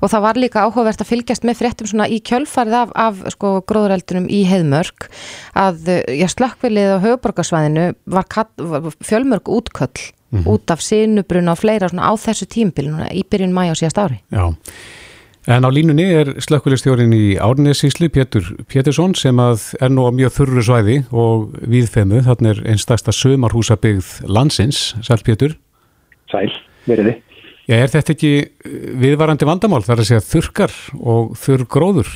[0.03, 3.63] Og það var líka áhugavert að fylgjast með fréttum svona í kjölfarið af, af sko,
[3.69, 5.09] gróðureldunum í heimörk
[5.55, 8.27] að já, slökkvilið á höfuborgarsvæðinu var,
[8.59, 10.49] var fjölmörg útköll mm -hmm.
[10.49, 14.21] út af sinubruna og fleira á þessu tímbilinu í byrjun mæja og síðast ári.
[14.31, 14.55] Já.
[15.49, 20.35] En á línunni er slökkvilistjórin í Árnessíslu, Pétur Pétursson, sem að er nú á mjög
[20.35, 25.57] þurru svæði og viðfemu, þarna er einstaksta sömarhúsabyggð landsins, Sæl Pétur.
[26.29, 26.53] Sæl,
[26.85, 27.17] veriði.
[27.65, 32.13] Já, er þetta ekki eh, viðvarandi vandamál þar að segja þurkar og þurr gróður?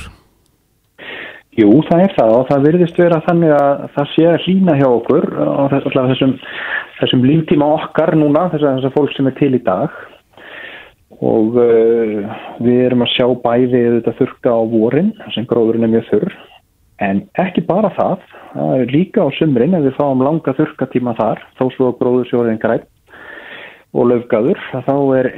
[1.57, 4.87] Jú, það er það og það virðist vera þannig að það sé að hlýna hjá
[4.91, 6.37] okkur á þessum,
[7.01, 10.03] þessum líftíma okkar núna, þessar þessa fólk sem er til í dag
[11.23, 16.09] og uh, við erum að sjá bæði þetta þurka á vorin, sem gróðurinn er mjög
[16.11, 16.37] þurr,
[17.03, 21.45] en ekki bara það, það er líka á sumrin ef við fáum langa þurkatíma þar,
[21.59, 22.89] þó svo gróður sjóðin grætt
[23.93, 25.29] og löfgaður þá er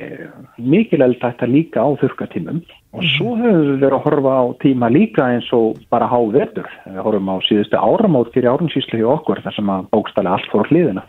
[0.56, 2.62] mikil eldætta líka á þurkatímum
[2.96, 3.10] og mhm.
[3.18, 7.02] svo höfum við verið að horfa á tíma líka eins og bara há vetur við
[7.04, 11.04] horfum á síðustu áramót fyrir árumsýslu hjá okkur þar sem að bókstæli allt fór hlýðina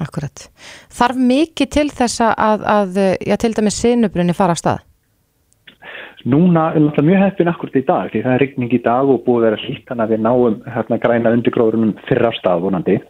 [0.00, 0.46] Akkurat.
[0.92, 4.88] Þarf mikið til þess að, að já, til dæmis sinubrunni fara að stað?
[6.22, 9.24] Núna er náttúrulega mjög heppin akkurat í dag því það er regning í dag og
[9.26, 13.00] búið að vera hlýtt þannig að við náum hérna græna undirgróðurinn fyrra stað vonandi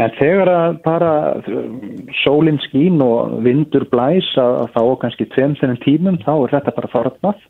[0.00, 1.12] En þegar að bara
[2.22, 6.92] sólinn skín og vindur blæs að þá kannski tveim þennum tímum þá er þetta bara
[6.94, 7.42] þorðnað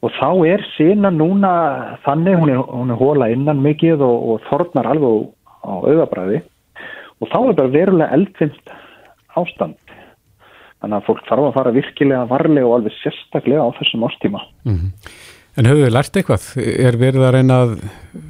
[0.00, 1.50] og þá er sína núna
[2.06, 5.28] þannig, hún er, hún er hóla innan mikið og, og þorðnar alveg
[5.60, 6.40] á auðabræði
[7.20, 8.72] og þá er bara verulega eldfinnst
[9.38, 9.76] ástand.
[10.80, 14.40] Þannig að fólk þarf að fara virkilega varlega og alveg sérstaklega á þessum ástíma.
[14.64, 14.90] Mm -hmm.
[15.58, 16.44] En höfðu þið lært eitthvað?
[16.56, 17.72] Er verið að reyna að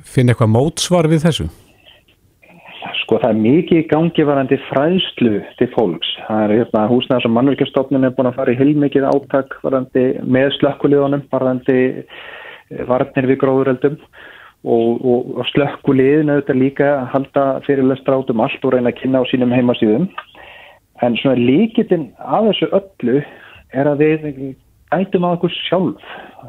[0.09, 1.47] finna eitthvað mótsvar við þessu?
[3.03, 6.11] Sko það er mikið gangivarandi fræðslu til fólks.
[6.27, 10.55] Það er hérna húsnæðar sem mannverkjastofnun er búin að fara í heilmikið áttak varandi með
[10.59, 11.79] slökkuliðunum, varandi
[12.89, 13.99] varnir við gróðureldum
[14.65, 19.23] og, og, og slökkuliðin auðvitað líka að halda fyrirlestra átum allt og reyna að kynna
[19.23, 20.11] á sínum heimasíðum.
[21.03, 23.23] en svona líkitinn af þessu öllu
[23.73, 24.57] er að við
[24.93, 26.03] ættum á okkur sjálf.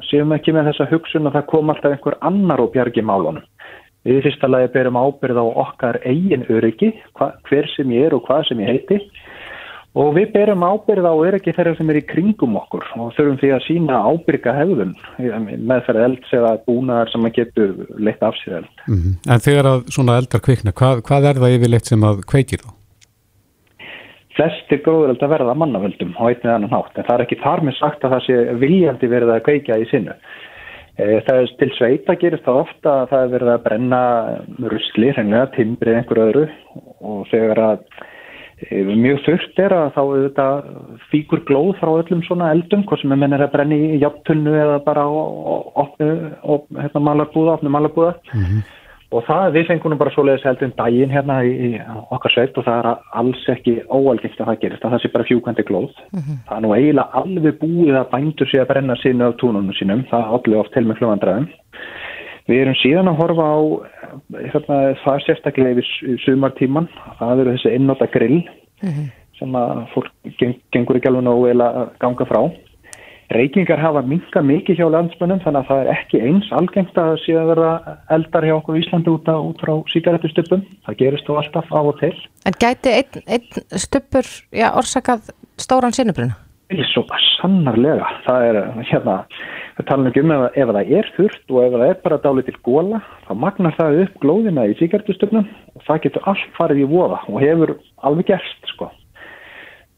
[0.09, 3.45] Séum ekki með þessa hugsun að það kom alltaf einhver annar og bjargi málunum.
[4.03, 8.25] Við fyrsta lagi berum ábyrð á okkar eigin öryggi, hva, hver sem ég er og
[8.25, 8.99] hvað sem ég heiti
[9.91, 13.49] og við berum ábyrð á öryggi þeirra sem er í kringum okkur og þurfum því
[13.55, 18.99] að sína ábyrga hefðun meðferð elds eða búnaðar sem getur leitt af sér eld mm
[18.99, 19.17] -hmm.
[19.27, 22.71] En þegar að svona eldar kvikna, hvað, hvað er það yfirleitt sem að kveikir þá?
[24.31, 27.61] Flestir gróður eld að verða mannavöldum á einnig annan hátt en það er ekki þar
[27.61, 30.15] með sagt að það sé viljandi verið að kveika í sinnu
[30.95, 34.01] e, Það er til sveita gerist það ofta að það er verið að brenna
[34.71, 36.45] rusli, hreinlega, timbri einhver öðru
[37.01, 37.90] og þegar að
[38.69, 40.67] Mjög þurft er að þá auðvitað
[41.09, 44.77] fíkur glóð frá öllum svona eldum, hvað sem er mennir að brenni í játtunnu eða
[44.85, 46.09] bara opnu
[46.77, 48.13] hérna, malarbúða, opnu malarbúða.
[48.33, 48.61] Mm -hmm.
[49.11, 51.69] Og það, við fengum bara svoleiðis heldum daginn hérna í, í
[52.15, 52.87] okkar sveit og það er
[53.19, 55.91] alls ekki óalgengt að það gerist, það sé bara fjúkandi glóð.
[56.13, 56.37] Mm -hmm.
[56.47, 60.05] Það er nú eiginlega alveg búið að bændur sé að brenna sínu á túnunum sínum,
[60.11, 61.47] það allir oft til með kluvandræðum.
[62.51, 63.59] Við erum síðan að horfa á
[64.35, 66.89] hérna, það er sérstaklega yfir sumartíman
[67.19, 69.07] það eru þessi einnóta grill mm -hmm.
[69.39, 72.41] sem að fólk geng, gengur ekki alveg nógu að ganga frá
[73.31, 77.47] Reykingar hafa minga mikið hjá landsmönnum þannig að það er ekki eins algengt að síðan
[77.47, 81.79] verða eldar hjá okkur í Íslandi út, út frá síkaretustöpum það gerist þó alltaf á
[81.79, 84.27] og til En gæti einn ein stöpur
[84.75, 86.35] orsakað stóran sinnubruna?
[86.91, 87.05] Svo
[87.37, 88.59] sannarlega það er
[88.91, 89.15] hérna
[89.81, 92.47] Það tala ekki um ef, ef það er þurft og ef það er bara dálið
[92.47, 96.89] til góla þá magnar það upp glóðina í síkertustöfnum og það getur allt farið í
[96.91, 97.73] voða og hefur
[98.05, 98.91] alveg gerst sko.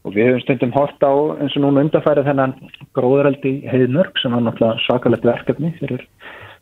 [0.08, 2.56] Og við hefum stundum hort á eins og núna undarfærið þennan
[2.96, 6.06] gróðaraldi heiðnörg sem var náttúrulega svakalegt verkefni fyrir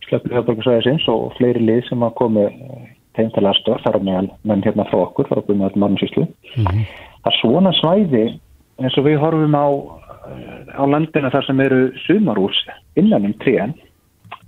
[0.09, 2.49] slöpur höfðborgarsæðisins og fleiri lið sem að komi
[3.15, 6.27] tegntala stór þar á meðal menn hérna frá okkur, frá okkur með marginsíslu.
[6.27, 6.87] Mm -hmm.
[7.23, 8.25] Það svona svæði
[8.83, 9.67] eins og við horfum á
[10.23, 12.59] á landina þar sem eru sumarús
[13.01, 13.75] innan um trían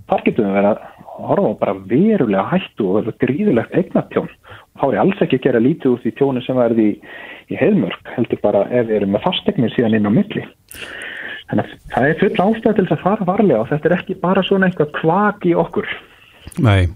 [0.09, 0.83] þar getum við verið að
[1.15, 4.29] horfa á bara verulega hættu og verið gríðilegt eignatjón.
[4.75, 6.95] Og þá er alls ekki að gera lítið út í tjónu sem verði í,
[7.53, 10.43] í heilmörk heldur bara ef við erum með fastegnir síðan inn á milli.
[11.49, 14.19] Þannig að það er full ástæð til þess að fara varlega og þetta er ekki
[14.21, 15.89] bara svona einhvað kvak í okkur.
[16.65, 16.91] Nei,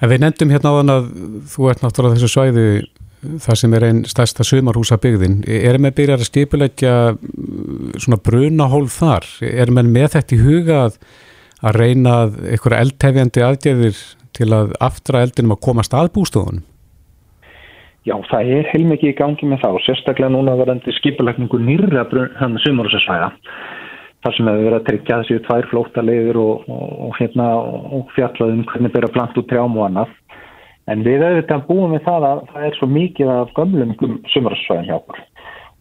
[0.00, 1.10] en við nefndum hérna á þann að
[1.52, 2.66] þú ert náttúrulega þessu svæði
[3.20, 8.96] það sem er einn stærsta sumarhúsa byggðin erum við byrjar að skipulegja mm, svona brunahólf
[9.02, 9.28] þar?
[9.50, 10.96] Erum við með þetta í huga að,
[11.60, 12.16] að reyna
[12.48, 14.02] eitthvað eldtefjandi aðgerðir
[14.36, 16.64] til að aftra eldinum að komast að bústofunum?
[18.08, 23.28] Já, það er heilmikið í gangi með það og sérstaklega núna varandi skipulegningu nýrra sumarhúsasvæða
[24.24, 27.50] þar sem hefur verið að tryggja þessi tvær flóta leiður og, og, og, hérna,
[28.00, 30.16] og fjallaðum hvernig byrja plant út trjám og annað
[30.90, 33.92] En við auðvitað búum við það að það er svo mikið af gömlum
[34.32, 35.20] sumarsvæðin hjá okkur.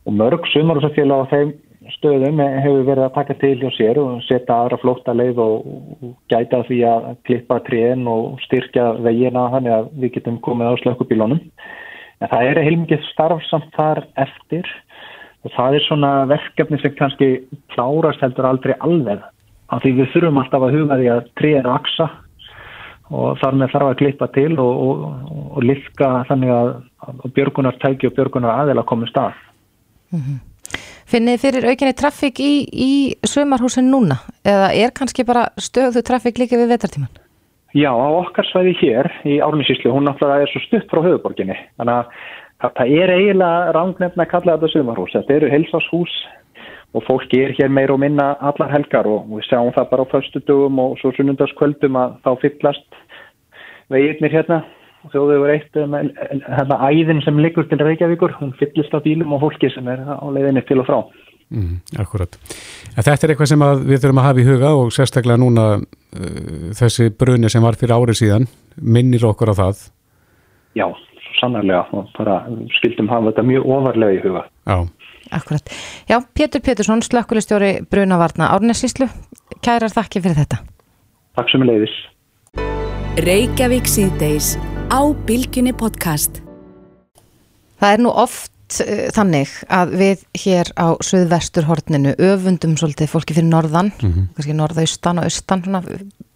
[0.05, 1.53] Og mörg sumarsvæðfélag á þeim
[1.95, 6.61] stöðum hefur verið að taka til hjá sér og setja aðra flótta leið og gæta
[6.67, 11.41] því að klippa tréin og styrkja vegina þannig að við getum komið á slökkubílunum.
[12.19, 14.69] En það er heilmikið starfsamt þar eftir
[15.47, 17.29] og það er svona verkefni sem kannski
[17.73, 19.23] klárast heldur aldrei alveg.
[19.73, 22.09] Af því við þurfum alltaf að huga því að tréin vaksa
[23.09, 26.69] og þar með þarf að klippa til og, og, og lifka þannig að,
[27.09, 29.41] að björgunar tæki og björgunar aðeila komið stað.
[30.13, 30.37] Mm -hmm.
[31.09, 32.91] Finnið fyrir aukinni trafík í, í
[33.25, 37.09] sömarhúsin núna eða er kannski bara stöðu trafík líka við vetartíman?
[37.73, 41.93] Já, á okkar svæði hér í Árnissíslu, hún náttúrulega er svo stutt frá höfuborginni, þannig
[42.59, 46.15] að það er eiginlega rangnefn að kalla þetta sömarhús, þetta eru helsashús
[46.93, 50.11] og fólki er hér meir og minna allar helgar og við sjáum það bara á
[50.11, 52.99] förstu dögum og svo sunnundaskvöldum að þá fyllast
[53.93, 54.63] veginnir hérna.
[55.13, 59.69] Þjóðuður eitt um, hérna æðin sem liggur til Reykjavíkur hún fyllist á bílum og fólki
[59.71, 60.99] sem er á leiðinni til og frá.
[61.49, 62.35] Mm, Akkurat.
[62.97, 66.73] En þetta er eitthvað sem við þurfum að hafa í huga og sérstaklega núna uh,
[66.77, 68.49] þessi bruni sem var fyrir árið síðan
[68.81, 69.85] minnir okkur á það.
[70.77, 70.87] Já,
[71.39, 71.85] sannarlega.
[71.95, 72.41] Og bara
[72.81, 74.47] skildum hafa þetta mjög ofarlega í huga.
[74.65, 74.79] Já
[75.31, 75.69] Akkurat.
[76.09, 79.09] Já, Pétur Pétursson, slökkulistjóri Brunavarna Árnesíslu,
[79.61, 80.63] kærar þakki fyrir þetta.
[81.37, 81.97] Takk sem er leiðis.
[83.19, 84.55] Reykjavík síðdeis
[84.89, 86.41] á Bilginni podcast.
[87.79, 93.51] Það er nú oft uh, þannig að við hér á söðvesturhorninu öfundum svolítið fólki fyrir
[93.51, 94.27] norðan, mm -hmm.
[94.35, 95.83] kannski norðaustan og austan, svona,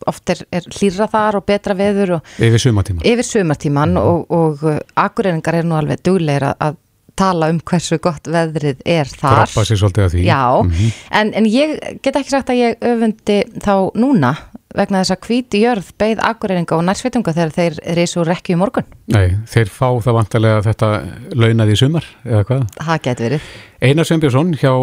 [0.08, 2.18] oft er, er hlýra þar og betra veður.
[2.20, 3.06] Og, yfir sumartíman.
[3.06, 4.28] Yfir sumartíman mm -hmm.
[4.30, 6.76] og, og uh, akureyringar er nú alveg dugleira að
[7.20, 9.44] tala um hversu gott veðrið er þar.
[9.44, 10.24] Grappa sér svolítið að því.
[10.28, 10.98] Já, mm -hmm.
[11.20, 14.36] en, en ég get ekki sagt að ég öfundi þá núna
[14.74, 18.88] vegna þess að hvíti jörð beigð akureyringa og nærsvitunga þegar þeir reysu rekki í morgun.
[19.14, 20.90] Nei, þeir fá það vantarlega þetta
[21.38, 22.64] launaði í sumar, eða hvað?
[22.80, 23.50] Það getur verið.
[23.84, 24.74] Einar Sveinbjörnsson hjá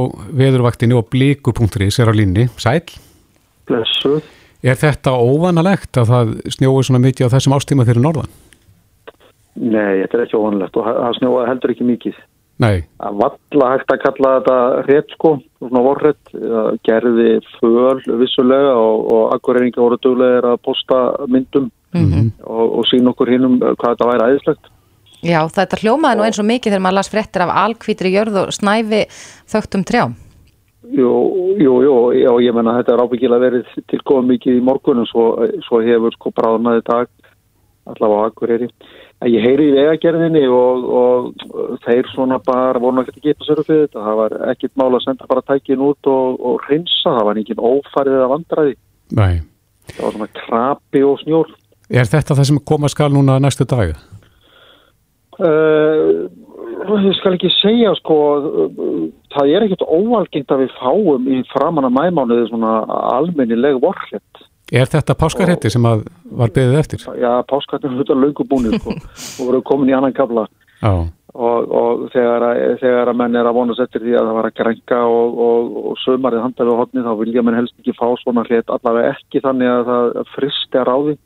[0.43, 2.47] veðurvaktinni og blíku.is er á línni.
[2.61, 2.85] Sæl?
[3.66, 4.22] Blessuð.
[4.62, 8.31] Er þetta óvanalegt að það snjói svona mikið á þessum ástíma fyrir norðan?
[9.59, 12.21] Nei, þetta er ekki óvanalegt og það snjóa heldur ekki mikið.
[12.61, 12.83] Nei.
[13.01, 16.33] Að valla hægt að kalla þetta rétt sko, svona vorrett,
[16.85, 22.31] gerði föl vissulega og, og akkurreininga voru döglegir að posta myndum mm -hmm.
[22.45, 24.71] og, og sín okkur hinnum hvað þetta væri æðislegt.
[25.21, 28.53] Já, þetta hljómaði nú eins og mikið þegar maður las fréttir af alkvítri jörð og
[28.57, 29.03] snæfi
[29.53, 30.15] þögtum trjám.
[30.91, 31.11] Jú,
[31.61, 35.47] jú, jú, já, ég menna þetta er ábyggilega verið til góða mikið í morgunum svo,
[35.67, 37.09] svo hefur sko bráðnaði dag
[37.85, 38.69] allavega á akkurreiri.
[39.29, 43.59] Ég heyri í vegagerðinni og, og þeir svona bara voru náttúrulega ekki að geta sér
[43.61, 44.05] upp við þetta.
[44.07, 47.12] Það var ekkit mála að senda bara tækin út og, og hreinsa.
[47.18, 48.77] Það var ekki ófarið að vandraði.
[49.18, 49.35] Nei.
[49.91, 51.53] Það var svona krapi og snjór.
[51.91, 53.93] Er þetta það sem koma skal núna næstu dag?
[55.41, 56.29] Uh,
[57.05, 58.16] ég skal ekki segja sko,
[59.35, 62.79] það er ekkit óalgengt að við fáum í framanna mæmánuði svona
[63.18, 64.47] almennileg vorhlett.
[64.71, 66.05] Er þetta páskarhetti sem að
[66.41, 67.07] var beðið eftir?
[67.18, 68.95] Já, páskarhetti var þetta löngubúnið sko,
[69.41, 70.47] og voru komin í annan kabla
[70.81, 74.49] og, og þegar, að, þegar að menn er að vonast eftir því að það var
[74.49, 78.07] að grenga og, og, og sömarið handað við hodni þá vilja menn helst ekki fá
[78.23, 81.16] svona hlut allavega ekki þannig að það fristi að ráði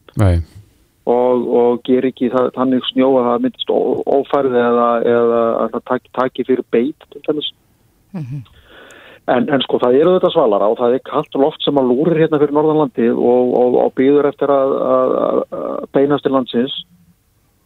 [1.05, 6.13] og ger ekki það, þannig snjó að það myndist ófærið eða, eða að það taki,
[6.17, 7.51] taki fyrir beit til þess.
[8.15, 8.54] Mm -hmm.
[9.33, 12.19] En, en sko það eru þetta svalara og það er kallt loft sem að lúrir
[12.21, 16.75] hérna fyrir Norðanlandi og, og, og býður eftir að, að, að beinast til landsins.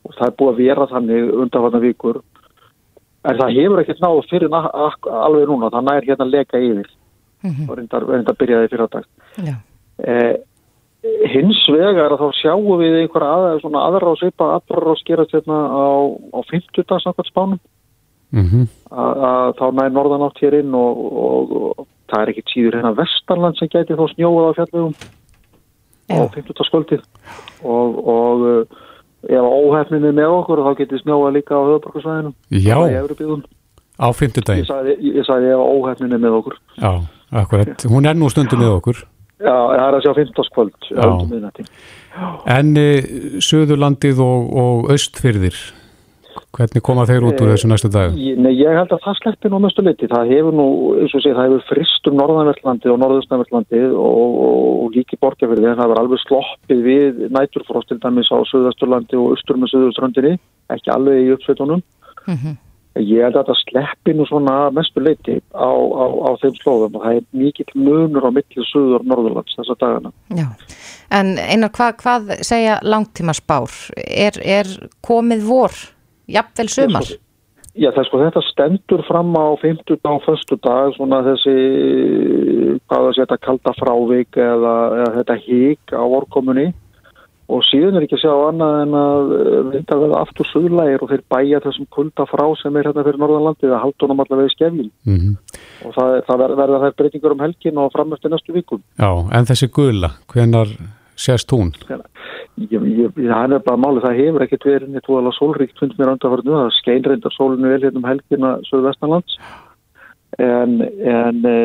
[0.07, 2.21] Og það er búið að vera þannig undanfarnar vikur.
[3.27, 6.93] En það hefur ekkert náðu fyrir alveg núna, það nær hérna leka yfir.
[7.43, 7.71] Mm -hmm.
[7.71, 9.03] og reyndar, reyndar byrjaði fyrir þetta
[10.03, 10.37] eh,
[11.31, 15.59] hins vegar að þá sjáum við einhverja að, aðra á svipa aðra á skerast hérna
[15.71, 15.87] á,
[16.35, 17.61] á 50 dags nákvæmt spánum
[18.31, 18.65] Mm -hmm.
[18.93, 23.57] að þá næði norðanátt hér inn og, og, og það er ekki tíður hérna vestarland
[23.57, 24.95] sem gæti þá snjóað á fjallvegum
[26.09, 26.67] á 15.
[26.69, 27.03] skvöldið
[27.65, 28.45] og, og
[29.29, 32.77] ef óhefninni með okkur þá getur snjóað líka á höfuborgarsvæðinu Já,
[33.99, 34.45] á 15.
[34.47, 36.93] daginn Ég sagði, ég sagði ef óhefninni með okkur Já,
[37.43, 39.03] akkurat, hún er nú stundu með okkur
[39.39, 40.49] Já, það er að sjá 15.
[40.51, 40.75] skvöld
[42.49, 42.89] En e,
[43.45, 45.59] Suðurlandið og Östfyrðir
[46.57, 48.15] Hvernig koma þeir út úr þessu næstu dag?
[48.15, 50.09] Nei, ég held að það sleppir nú mestu liti.
[50.11, 50.69] Það hefur nú,
[50.99, 55.69] eins og sé, það hefur frist um Norðanverðlandi og Norðaustanverðlandi og, og líki borgarfyrði.
[55.69, 60.39] Það hefur alveg sloppið við næturfrost til dæmis á Suðasturlandi og Östur með Suðustrandinni,
[60.75, 61.85] ekki alveg í uppsveitunum.
[62.29, 62.57] Mm -hmm.
[62.99, 67.05] Ég held að það sleppir nú svona mestu liti á, á, á þeim slóðum og
[67.05, 70.11] það er mikill munur á millir Suður og Norðurlands þessa dagana.
[70.35, 70.49] Já,
[71.15, 73.71] en einar, hvað, hvað segja langtíma spár?
[73.95, 74.67] Er, er
[75.05, 75.79] komið vor?
[76.29, 77.11] Jafnvel sumar?
[77.79, 81.55] Já, það sko þetta stendur fram á 50 dag og förstu dag svona þessi
[82.89, 86.73] hvað það setja kalda frávik eða, eða þetta hík á vorkomunni
[87.49, 89.31] og síðan er ekki að sjá annað en að
[89.77, 93.23] þetta eh, verða aftur söglægir og þeir bæja þessum kulda frá sem er hérna fyrir
[93.23, 95.63] Norðanlandi eða haldunum allavega í skefjum mm -hmm.
[95.87, 98.83] og það, það verða þær breytingur um helgin og fram eftir næstu vikum.
[98.99, 100.75] Já, en þessi gula, hvenar
[101.19, 101.73] sérst hún?
[102.59, 106.77] Það er bara málið, það hefur ekkert verið neitt voðalega sólríkt fund mér andarfarnu, það
[106.79, 109.37] skeinreindar sólinu vel hérna um helgina Söðu Vestanlands
[110.39, 110.81] en,
[111.13, 111.59] en e,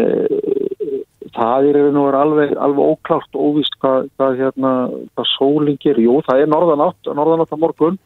[1.36, 4.76] það er nú alveg, alveg óklárt og óvist hvað, hvað, hérna,
[5.14, 6.06] hvað sólinn gerir.
[6.08, 8.00] Jú, það er norðanátt, norðanátt á morgun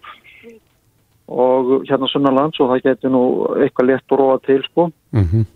[1.27, 3.23] og hérna Sunnarlands og það getur nú
[3.59, 4.89] eitthvað lett og róa til sko.
[5.11, 5.53] Mm -hmm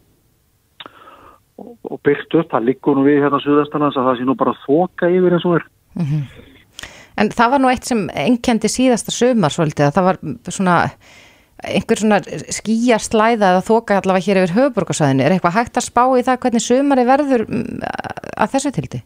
[1.62, 4.58] og, og byrkt upp, það liggur nú við hérna Suðastanlands að það sé nú bara
[4.66, 6.24] þoka yfir eins og er mm -hmm.
[7.18, 10.18] En það var nú eitt sem enkendi síðasta sömar svolítið að það var
[10.50, 10.76] svona
[11.62, 12.20] einhver svona
[12.58, 16.66] skýjarslæða eða þoka allavega hér yfir höfuborgarsæðinu er eitthvað hægt að spá í það hvernig
[16.66, 17.82] sömari verður mm,
[18.42, 19.02] að þessu tildi?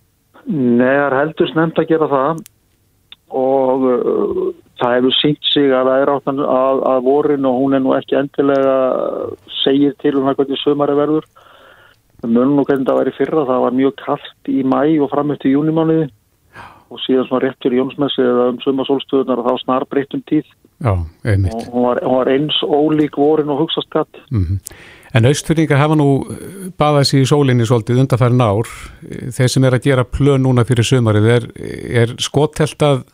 [0.45, 2.43] Nei, það er heldur snemt að gera það
[3.35, 4.43] og uh,
[4.79, 7.95] það hefur sínt sig að það er áttan að, að vorin og hún er nú
[7.97, 8.77] ekki endilega
[9.63, 11.27] segir til um það hvernig sömari verður
[12.25, 15.51] munum nú hvernig það væri fyrra, það var mjög kallt í mæ og fram eftir
[15.53, 16.07] júnimániði
[16.91, 20.45] og síðan svona réttur í Jónsmessi eða um sumasólstöðunar og þá snar breytum tíð
[20.83, 20.91] Já,
[21.23, 24.59] einmitt og hún var, hún var eins ólík vorin og hugsa skatt mm -hmm.
[25.15, 26.27] En austfyrringar hafa nú
[26.75, 28.67] baðað sér í sólinni svolítið undanfærin ár
[29.31, 31.43] þeir sem er að gera plön núna fyrir sumarið er,
[32.01, 33.05] er skotthelt að,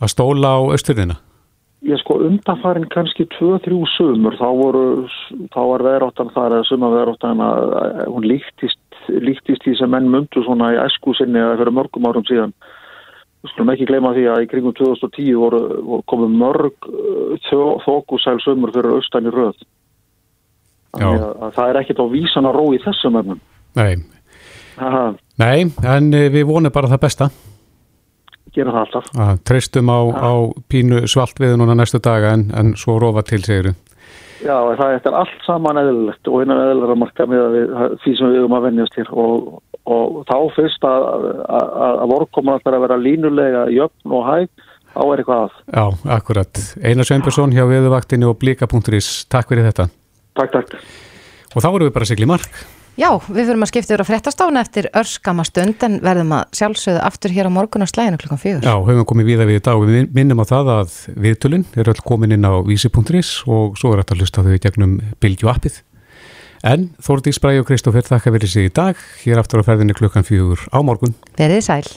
[0.00, 1.16] að stóla á austfyrrina?
[1.82, 4.84] Ég sko undanfærin kannski 2-3 sumur þá voru,
[5.54, 8.78] þá var veðráttan þar eða suma veðráttan að hún líktist
[9.08, 12.54] líktist því sem menn myndu svona í esku sinni eða fyrir mörgum árum síðan.
[13.44, 17.50] Við skulum ekki gleyma því að í kringum 2010 voru, voru komið mörg uh,
[17.84, 19.58] þókusæl sömur fyrir austan í röð.
[20.94, 23.42] Að, að það er ekkit á vísan að rói þessum öfnum.
[23.76, 23.96] Nei.
[24.78, 25.02] Aha.
[25.42, 27.28] Nei, en eh, við vonum bara það besta.
[28.54, 29.12] Gera það alltaf.
[29.18, 30.32] Að, treystum á, á
[30.70, 33.74] pínu svalt við núna næstu daga en, en svo rofa til segiru.
[34.44, 37.58] Já, það er allt saman eðlilegt og einan eðlilega marka með
[38.04, 39.48] því sem við erum að vennjast hér og,
[39.84, 41.08] og þá fyrst að,
[41.44, 41.74] að,
[42.04, 45.58] að vorkoman ætlar að vera línulega jöfn og hæg, þá er eitthvað að.
[45.74, 45.84] Já,
[46.16, 46.62] akkurat.
[46.80, 49.10] Einar Sveinbjörnsson hjá viðvaktinu og blika.is.
[49.32, 49.90] Takk fyrir þetta.
[50.40, 50.78] Takk, takk.
[51.54, 52.64] Og þá vorum við bara að sigla í mark.
[52.94, 57.00] Já, við fyrir að skipta yfir á frettastána eftir örskama stund en verðum að sjálfsögðu
[57.02, 58.68] aftur hér á morgun á slæðinu klukkan fjögur.
[58.68, 62.04] Já, höfum komið viða við þetta og við minnum á það að viðtölinn er öll
[62.06, 65.80] komin inn á vísi.is og svo er þetta að hlusta þau gegnum Bilgju appið.
[66.64, 70.24] En Þórdís Bræi og Kristófer þakka verið sig í dag, hér aftur á ferðinni klukkan
[70.24, 71.12] fjögur á morgun.
[71.36, 71.88] Verðið sæl.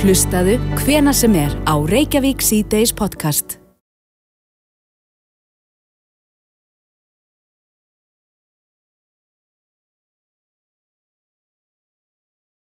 [0.00, 3.59] Hlustaðu hvena sem er á Reykjavík C-Days podcast.